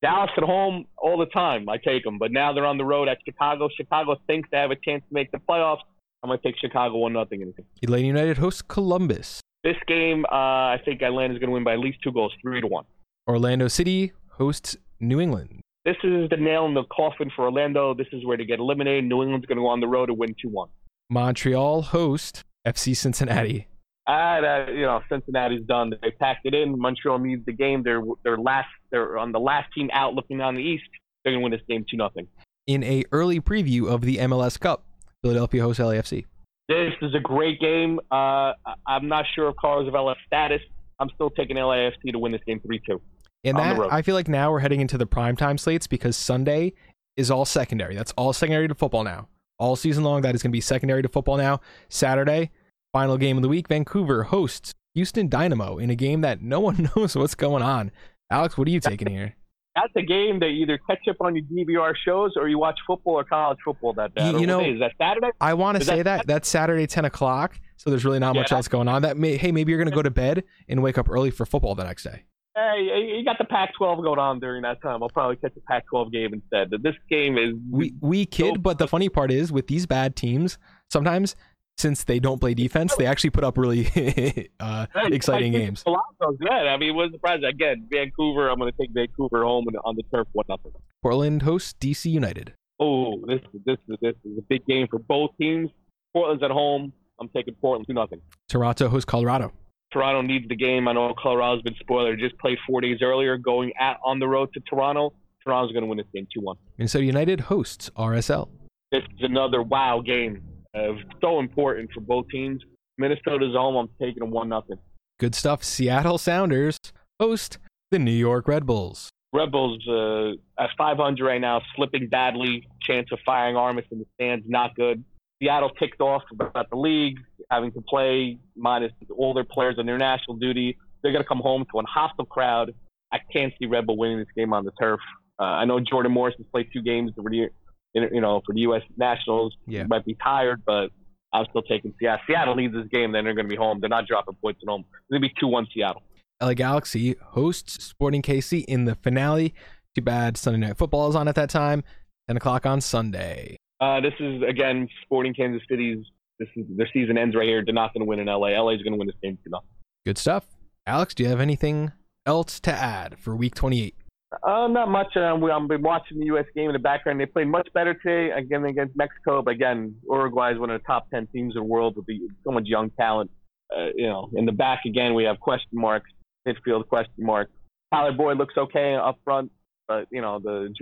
Dallas 0.00 0.30
at 0.36 0.42
home 0.42 0.86
all 0.96 1.18
the 1.18 1.26
time. 1.26 1.68
I 1.68 1.76
take 1.76 2.04
them, 2.04 2.18
but 2.18 2.32
now 2.32 2.52
they're 2.52 2.66
on 2.66 2.78
the 2.78 2.84
road 2.84 3.08
at 3.08 3.18
Chicago. 3.24 3.68
Chicago 3.74 4.16
thinks 4.26 4.48
they 4.50 4.58
have 4.58 4.70
a 4.70 4.76
chance 4.76 5.02
to 5.08 5.14
make 5.14 5.30
the 5.30 5.38
playoffs. 5.38 5.80
I'm 6.22 6.28
going 6.28 6.38
to 6.40 6.48
take 6.48 6.58
Chicago 6.58 6.96
one 6.96 7.12
nothing. 7.12 7.52
Atlanta 7.82 8.06
United 8.06 8.38
hosts 8.38 8.62
Columbus. 8.62 9.40
This 9.62 9.76
game, 9.86 10.24
uh, 10.30 10.72
I 10.74 10.80
think 10.84 11.02
Atlanta's 11.02 11.38
going 11.38 11.48
to 11.48 11.54
win 11.54 11.64
by 11.64 11.74
at 11.74 11.78
least 11.78 11.98
two 12.02 12.12
goals, 12.12 12.32
three 12.40 12.60
to 12.60 12.66
one. 12.66 12.84
Orlando 13.28 13.68
City 13.68 14.12
hosts 14.30 14.76
New 15.00 15.20
England. 15.20 15.60
This 15.84 15.96
is 16.02 16.30
the 16.30 16.36
nail 16.38 16.64
in 16.64 16.74
the 16.74 16.84
coffin 16.84 17.30
for 17.34 17.44
Orlando. 17.44 17.92
This 17.92 18.06
is 18.12 18.24
where 18.24 18.38
they 18.38 18.44
get 18.44 18.58
eliminated. 18.58 19.04
New 19.04 19.22
England's 19.22 19.46
going 19.46 19.56
to 19.56 19.62
go 19.62 19.68
on 19.68 19.80
the 19.80 19.86
road 19.86 20.06
to 20.06 20.14
win 20.14 20.34
two 20.40 20.48
one. 20.48 20.68
Montreal 21.10 21.82
hosts 21.82 22.42
FC 22.66 22.96
Cincinnati. 22.96 23.68
Uh, 24.06 24.66
you 24.68 24.82
know, 24.82 25.02
Cincinnati's 25.08 25.64
done. 25.66 25.92
They 26.02 26.10
packed 26.10 26.44
it 26.44 26.54
in. 26.54 26.78
Montreal 26.78 27.18
needs 27.18 27.44
the 27.46 27.52
game. 27.52 27.82
They're 27.82 28.02
they're 28.22 28.38
last. 28.38 28.68
They're 28.94 29.18
on 29.18 29.32
the 29.32 29.40
last 29.40 29.74
team 29.74 29.90
out, 29.92 30.14
looking 30.14 30.38
down 30.38 30.54
the 30.54 30.62
East. 30.62 30.84
They're 31.24 31.32
going 31.32 31.40
to 31.40 31.42
win 31.42 31.50
this 31.50 31.66
game 31.68 31.84
two 31.90 31.96
nothing. 31.96 32.28
In 32.68 32.84
a 32.84 33.02
early 33.10 33.40
preview 33.40 33.92
of 33.92 34.02
the 34.02 34.18
MLS 34.18 34.58
Cup, 34.58 34.84
Philadelphia 35.20 35.62
hosts 35.62 35.82
LAFC. 35.82 36.26
This 36.68 36.92
is 37.02 37.12
a 37.12 37.18
great 37.18 37.60
game. 37.60 37.98
Uh, 38.12 38.52
I'm 38.86 39.08
not 39.08 39.24
sure 39.34 39.48
of 39.48 39.56
Carlos 39.56 39.90
Vela's 39.90 40.16
status. 40.26 40.60
I'm 41.00 41.10
still 41.16 41.28
taking 41.28 41.56
LAFC 41.56 42.12
to 42.12 42.18
win 42.20 42.30
this 42.30 42.40
game 42.46 42.60
three 42.60 42.80
two. 42.88 43.00
And 43.42 43.58
that 43.58 43.78
I 43.90 44.00
feel 44.00 44.14
like 44.14 44.28
now 44.28 44.52
we're 44.52 44.60
heading 44.60 44.80
into 44.80 44.96
the 44.96 45.08
primetime 45.08 45.58
slates 45.58 45.88
because 45.88 46.16
Sunday 46.16 46.72
is 47.16 47.32
all 47.32 47.44
secondary. 47.44 47.96
That's 47.96 48.12
all 48.12 48.32
secondary 48.32 48.68
to 48.68 48.76
football 48.76 49.02
now. 49.02 49.28
All 49.58 49.74
season 49.74 50.04
long, 50.04 50.22
that 50.22 50.36
is 50.36 50.42
going 50.42 50.52
to 50.52 50.56
be 50.56 50.60
secondary 50.60 51.02
to 51.02 51.08
football 51.08 51.36
now. 51.36 51.60
Saturday, 51.88 52.52
final 52.92 53.18
game 53.18 53.36
of 53.36 53.42
the 53.42 53.48
week, 53.48 53.66
Vancouver 53.66 54.22
hosts 54.22 54.72
Houston 54.94 55.28
Dynamo 55.28 55.78
in 55.78 55.90
a 55.90 55.96
game 55.96 56.20
that 56.20 56.40
no 56.40 56.60
one 56.60 56.88
knows 56.96 57.16
what's 57.16 57.34
going 57.34 57.62
on. 57.62 57.90
Alex, 58.30 58.56
what 58.56 58.66
are 58.68 58.70
you 58.70 58.80
taking 58.80 59.08
here? 59.08 59.34
That's 59.74 59.92
a 59.96 60.02
game 60.02 60.38
that 60.38 60.50
you 60.50 60.62
either 60.62 60.78
catch 60.78 61.08
up 61.08 61.16
on 61.20 61.34
your 61.34 61.44
DVR 61.44 61.94
shows 62.04 62.34
or 62.36 62.48
you 62.48 62.58
watch 62.58 62.78
football 62.86 63.14
or 63.14 63.24
college 63.24 63.58
football 63.64 63.92
that 63.94 64.14
day. 64.14 64.30
You, 64.30 64.40
you 64.40 64.46
know, 64.46 64.60
is 64.60 64.78
that 64.78 64.92
Saturday? 64.98 65.30
I 65.40 65.54
want 65.54 65.78
to 65.78 65.84
say 65.84 65.96
that, 65.96 66.04
that 66.04 66.26
that's 66.26 66.48
Saturday, 66.48 66.86
ten 66.86 67.04
o'clock. 67.04 67.58
So 67.76 67.90
there's 67.90 68.04
really 68.04 68.20
not 68.20 68.34
yeah, 68.34 68.42
much 68.42 68.52
else 68.52 68.68
going 68.68 68.86
on. 68.86 69.02
That 69.02 69.16
may, 69.16 69.36
hey, 69.36 69.50
maybe 69.50 69.72
you're 69.72 69.78
going 69.78 69.90
to 69.90 69.94
go 69.94 70.02
to 70.02 70.10
bed 70.10 70.44
and 70.68 70.80
wake 70.80 70.96
up 70.96 71.10
early 71.10 71.32
for 71.32 71.44
football 71.44 71.74
the 71.74 71.82
next 71.82 72.04
day. 72.04 72.22
Hey, 72.54 73.16
you 73.16 73.24
got 73.24 73.36
the 73.38 73.44
Pac-12 73.44 74.04
going 74.04 74.20
on 74.20 74.38
during 74.38 74.62
that 74.62 74.80
time. 74.80 75.02
I'll 75.02 75.08
probably 75.08 75.34
catch 75.34 75.56
a 75.56 75.60
Pac-12 75.60 76.12
game 76.12 76.34
instead. 76.34 76.70
This 76.82 76.94
game 77.10 77.36
is 77.36 77.54
we 77.68 77.94
we 78.00 78.26
kid, 78.26 78.54
so- 78.54 78.60
but 78.60 78.78
the 78.78 78.86
funny 78.86 79.08
part 79.08 79.32
is 79.32 79.50
with 79.50 79.66
these 79.66 79.86
bad 79.86 80.14
teams, 80.14 80.56
sometimes 80.88 81.34
since 81.76 82.04
they 82.04 82.18
don't 82.18 82.40
play 82.40 82.54
defense, 82.54 82.94
they 82.96 83.06
actually 83.06 83.30
put 83.30 83.44
up 83.44 83.58
really 83.58 84.50
uh, 84.60 84.86
exciting 85.06 85.52
games. 85.52 85.84
Yeah, 85.86 86.50
I 86.50 86.76
mean, 86.76 86.94
was 86.94 87.10
surprised 87.12 87.44
again. 87.44 87.86
Vancouver, 87.90 88.48
I'm 88.48 88.58
going 88.58 88.72
to 88.72 88.78
take 88.78 88.90
Vancouver 88.92 89.44
home 89.44 89.66
and 89.68 89.76
on 89.84 89.96
the 89.96 90.02
turf, 90.12 90.28
one 90.32 90.46
nothing. 90.48 90.72
Portland 91.02 91.42
hosts 91.42 91.74
DC 91.80 92.10
United. 92.10 92.54
Oh, 92.80 93.20
this 93.26 93.40
this 93.64 93.78
is 93.88 93.98
this 94.00 94.14
is 94.24 94.38
a 94.38 94.42
big 94.48 94.66
game 94.66 94.88
for 94.88 94.98
both 94.98 95.30
teams. 95.40 95.70
Portland's 96.12 96.42
at 96.42 96.50
home. 96.50 96.92
I'm 97.20 97.28
taking 97.28 97.54
Portland 97.54 97.86
two 97.86 97.94
nothing. 97.94 98.20
Toronto 98.48 98.88
hosts 98.88 99.04
Colorado. 99.04 99.52
Toronto 99.92 100.22
needs 100.22 100.48
the 100.48 100.56
game. 100.56 100.88
I 100.88 100.92
know 100.92 101.14
Colorado's 101.20 101.62
been 101.62 101.76
spoiler. 101.78 102.16
Just 102.16 102.36
played 102.38 102.58
four 102.66 102.80
days 102.80 102.98
earlier, 103.00 103.36
going 103.36 103.72
at 103.78 103.98
on 104.04 104.18
the 104.18 104.26
road 104.26 104.52
to 104.54 104.60
Toronto. 104.60 105.12
Toronto's 105.44 105.72
going 105.72 105.82
to 105.82 105.86
win 105.88 105.98
this 105.98 106.06
game 106.12 106.26
two 106.34 106.40
one. 106.40 106.56
And 106.78 106.90
so 106.90 106.98
United 106.98 107.42
hosts 107.42 107.90
RSL. 107.96 108.48
This 108.90 109.02
is 109.16 109.22
another 109.22 109.62
wow 109.62 110.00
game. 110.04 110.42
Uh, 110.74 110.94
so 111.20 111.38
important 111.38 111.90
for 111.92 112.00
both 112.00 112.28
teams. 112.28 112.62
Minnesota's 112.98 113.54
home. 113.54 113.76
I'm 113.76 113.88
taking 114.00 114.20
them 114.20 114.30
one 114.30 114.48
nothing. 114.48 114.78
Good 115.18 115.34
stuff. 115.34 115.62
Seattle 115.62 116.18
Sounders 116.18 116.78
host 117.20 117.58
the 117.90 117.98
New 117.98 118.12
York 118.12 118.48
Red 118.48 118.66
Bulls. 118.66 119.10
Red 119.32 119.50
Bulls 119.50 119.80
uh, 119.88 120.62
at 120.62 120.70
500 120.78 121.24
right 121.24 121.40
now, 121.40 121.60
slipping 121.74 122.08
badly. 122.08 122.68
Chance 122.80 123.10
of 123.12 123.18
firing 123.26 123.56
Armas 123.56 123.84
in 123.90 123.98
the 123.98 124.06
stands, 124.14 124.44
not 124.48 124.76
good. 124.76 125.04
Seattle 125.42 125.70
ticked 125.70 126.00
off 126.00 126.22
about 126.32 126.70
the 126.70 126.76
league 126.76 127.18
having 127.50 127.72
to 127.72 127.80
play 127.80 128.38
minus 128.56 128.92
all 129.16 129.34
their 129.34 129.44
players 129.44 129.76
on 129.78 129.88
international 129.88 130.36
duty. 130.36 130.78
They're 131.02 131.12
going 131.12 131.22
to 131.22 131.28
come 131.28 131.40
home 131.40 131.64
to 131.72 131.80
a 131.80 131.82
hostile 131.84 132.24
crowd. 132.24 132.74
I 133.12 133.18
can't 133.32 133.52
see 133.58 133.66
Red 133.66 133.86
Bull 133.86 133.96
winning 133.96 134.18
this 134.18 134.28
game 134.36 134.52
on 134.52 134.64
the 134.64 134.72
turf. 134.80 135.00
Uh, 135.38 135.42
I 135.42 135.64
know 135.64 135.80
Jordan 135.80 136.12
Morris 136.12 136.34
has 136.38 136.46
played 136.52 136.68
two 136.72 136.82
games 136.82 137.12
the, 137.16 137.48
you 137.94 138.20
know, 138.20 138.42
for 138.44 138.52
the 138.52 138.60
U.S. 138.60 138.82
Nationals. 138.96 139.56
Yeah. 139.66 139.84
Might 139.84 140.04
be 140.04 140.16
tired, 140.22 140.62
but 140.66 140.90
I'm 141.32 141.46
still 141.50 141.62
taking 141.62 141.94
Seattle. 141.98 142.20
Seattle 142.26 142.54
needs 142.54 142.74
this 142.74 142.86
game. 142.92 143.12
Then 143.12 143.24
they're 143.24 143.34
going 143.34 143.46
to 143.46 143.50
be 143.50 143.56
home. 143.56 143.80
They're 143.80 143.88
not 143.88 144.06
dropping 144.06 144.34
points 144.36 144.60
at 144.62 144.68
home. 144.68 144.84
It's 144.92 145.10
going 145.10 145.22
to 145.22 145.28
be 145.28 145.34
2 145.40 145.46
1 145.46 145.66
Seattle. 145.74 146.02
LA 146.42 146.54
Galaxy 146.54 147.16
hosts 147.20 147.84
Sporting 147.84 148.22
KC 148.22 148.64
in 148.66 148.84
the 148.84 148.94
finale. 148.96 149.54
Too 149.94 150.02
bad 150.02 150.36
Sunday 150.36 150.66
Night 150.66 150.76
Football 150.76 151.08
is 151.08 151.16
on 151.16 151.28
at 151.28 151.34
that 151.36 151.50
time. 151.50 151.84
10 152.28 152.36
o'clock 152.36 152.66
on 152.66 152.80
Sunday. 152.80 153.56
Uh, 153.80 154.00
this 154.00 154.14
is 154.18 154.42
again 154.42 154.88
Sporting 155.02 155.34
Kansas 155.34 155.62
City's. 155.68 156.04
This 156.38 156.48
is 156.56 156.64
their 156.76 156.88
season 156.92 157.16
ends 157.16 157.36
right 157.36 157.46
here. 157.46 157.62
They're 157.64 157.74
not 157.74 157.92
going 157.94 158.00
to 158.00 158.06
win 158.06 158.18
in 158.18 158.26
LA. 158.26 158.48
LA 158.48 158.70
is 158.70 158.82
going 158.82 158.92
to 158.92 158.98
win 158.98 159.06
this 159.06 159.16
game 159.22 159.38
two 159.44 159.50
nothing. 159.50 159.68
Good 160.04 160.18
stuff, 160.18 160.46
Alex. 160.86 161.14
Do 161.14 161.22
you 161.22 161.28
have 161.28 161.40
anything 161.40 161.92
else 162.26 162.58
to 162.60 162.72
add 162.72 163.18
for 163.18 163.36
Week 163.36 163.54
28? 163.54 163.94
Uh, 164.42 164.68
not 164.68 164.88
much. 164.88 165.16
Uh, 165.16 165.36
we, 165.40 165.50
I've 165.50 165.68
been 165.68 165.82
watching 165.82 166.18
the 166.18 166.26
U.S. 166.26 166.46
game 166.54 166.68
in 166.68 166.72
the 166.72 166.78
background. 166.78 167.20
They 167.20 167.26
played 167.26 167.48
much 167.48 167.68
better 167.74 167.94
today, 167.94 168.30
again 168.30 168.64
against 168.64 168.96
Mexico. 168.96 169.42
But 169.42 169.52
again, 169.52 169.94
Uruguay 170.08 170.52
is 170.52 170.58
one 170.58 170.70
of 170.70 170.80
the 170.80 170.86
top 170.86 171.08
ten 171.10 171.26
teams 171.28 171.54
in 171.54 171.60
the 171.60 171.64
world 171.64 171.96
with 171.96 172.06
the, 172.06 172.20
so 172.44 172.50
much 172.50 172.64
young 172.66 172.90
talent. 172.90 173.30
Uh, 173.74 173.88
you 173.94 174.06
know, 174.06 174.30
in 174.34 174.44
the 174.44 174.52
back 174.52 174.80
again, 174.86 175.14
we 175.14 175.24
have 175.24 175.40
question 175.40 175.68
marks. 175.72 176.10
Midfield 176.46 176.86
question 176.88 177.12
marks. 177.18 177.50
Tyler 177.92 178.12
Boyd 178.12 178.38
looks 178.38 178.54
okay 178.56 178.94
up 178.94 179.18
front. 179.24 179.50
But 179.86 180.06
you 180.10 180.20
know, 180.20 180.38
the 180.38 180.74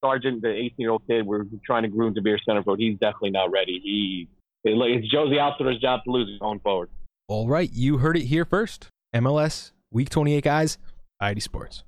Sargent, 0.00 0.42
the 0.42 0.48
18-year-old 0.48 1.02
kid, 1.06 1.24
we're 1.24 1.44
trying 1.64 1.82
to 1.84 1.88
groom 1.88 2.14
to 2.14 2.22
be 2.22 2.30
our 2.30 2.38
center 2.44 2.62
forward. 2.62 2.80
He's 2.80 2.98
definitely 2.98 3.30
not 3.30 3.50
ready. 3.52 3.80
He 3.82 4.28
it's 4.64 5.14
Jozy 5.14 5.38
Altidore's 5.38 5.80
job 5.80 6.00
to 6.04 6.10
lose 6.10 6.38
going 6.40 6.60
forward. 6.60 6.90
All 7.28 7.48
right, 7.48 7.70
you 7.72 7.98
heard 7.98 8.16
it 8.16 8.24
here 8.24 8.44
first. 8.44 8.88
MLS 9.14 9.72
Week 9.90 10.10
28, 10.10 10.44
guys. 10.44 10.78
i80 11.22 11.42
Sports. 11.42 11.84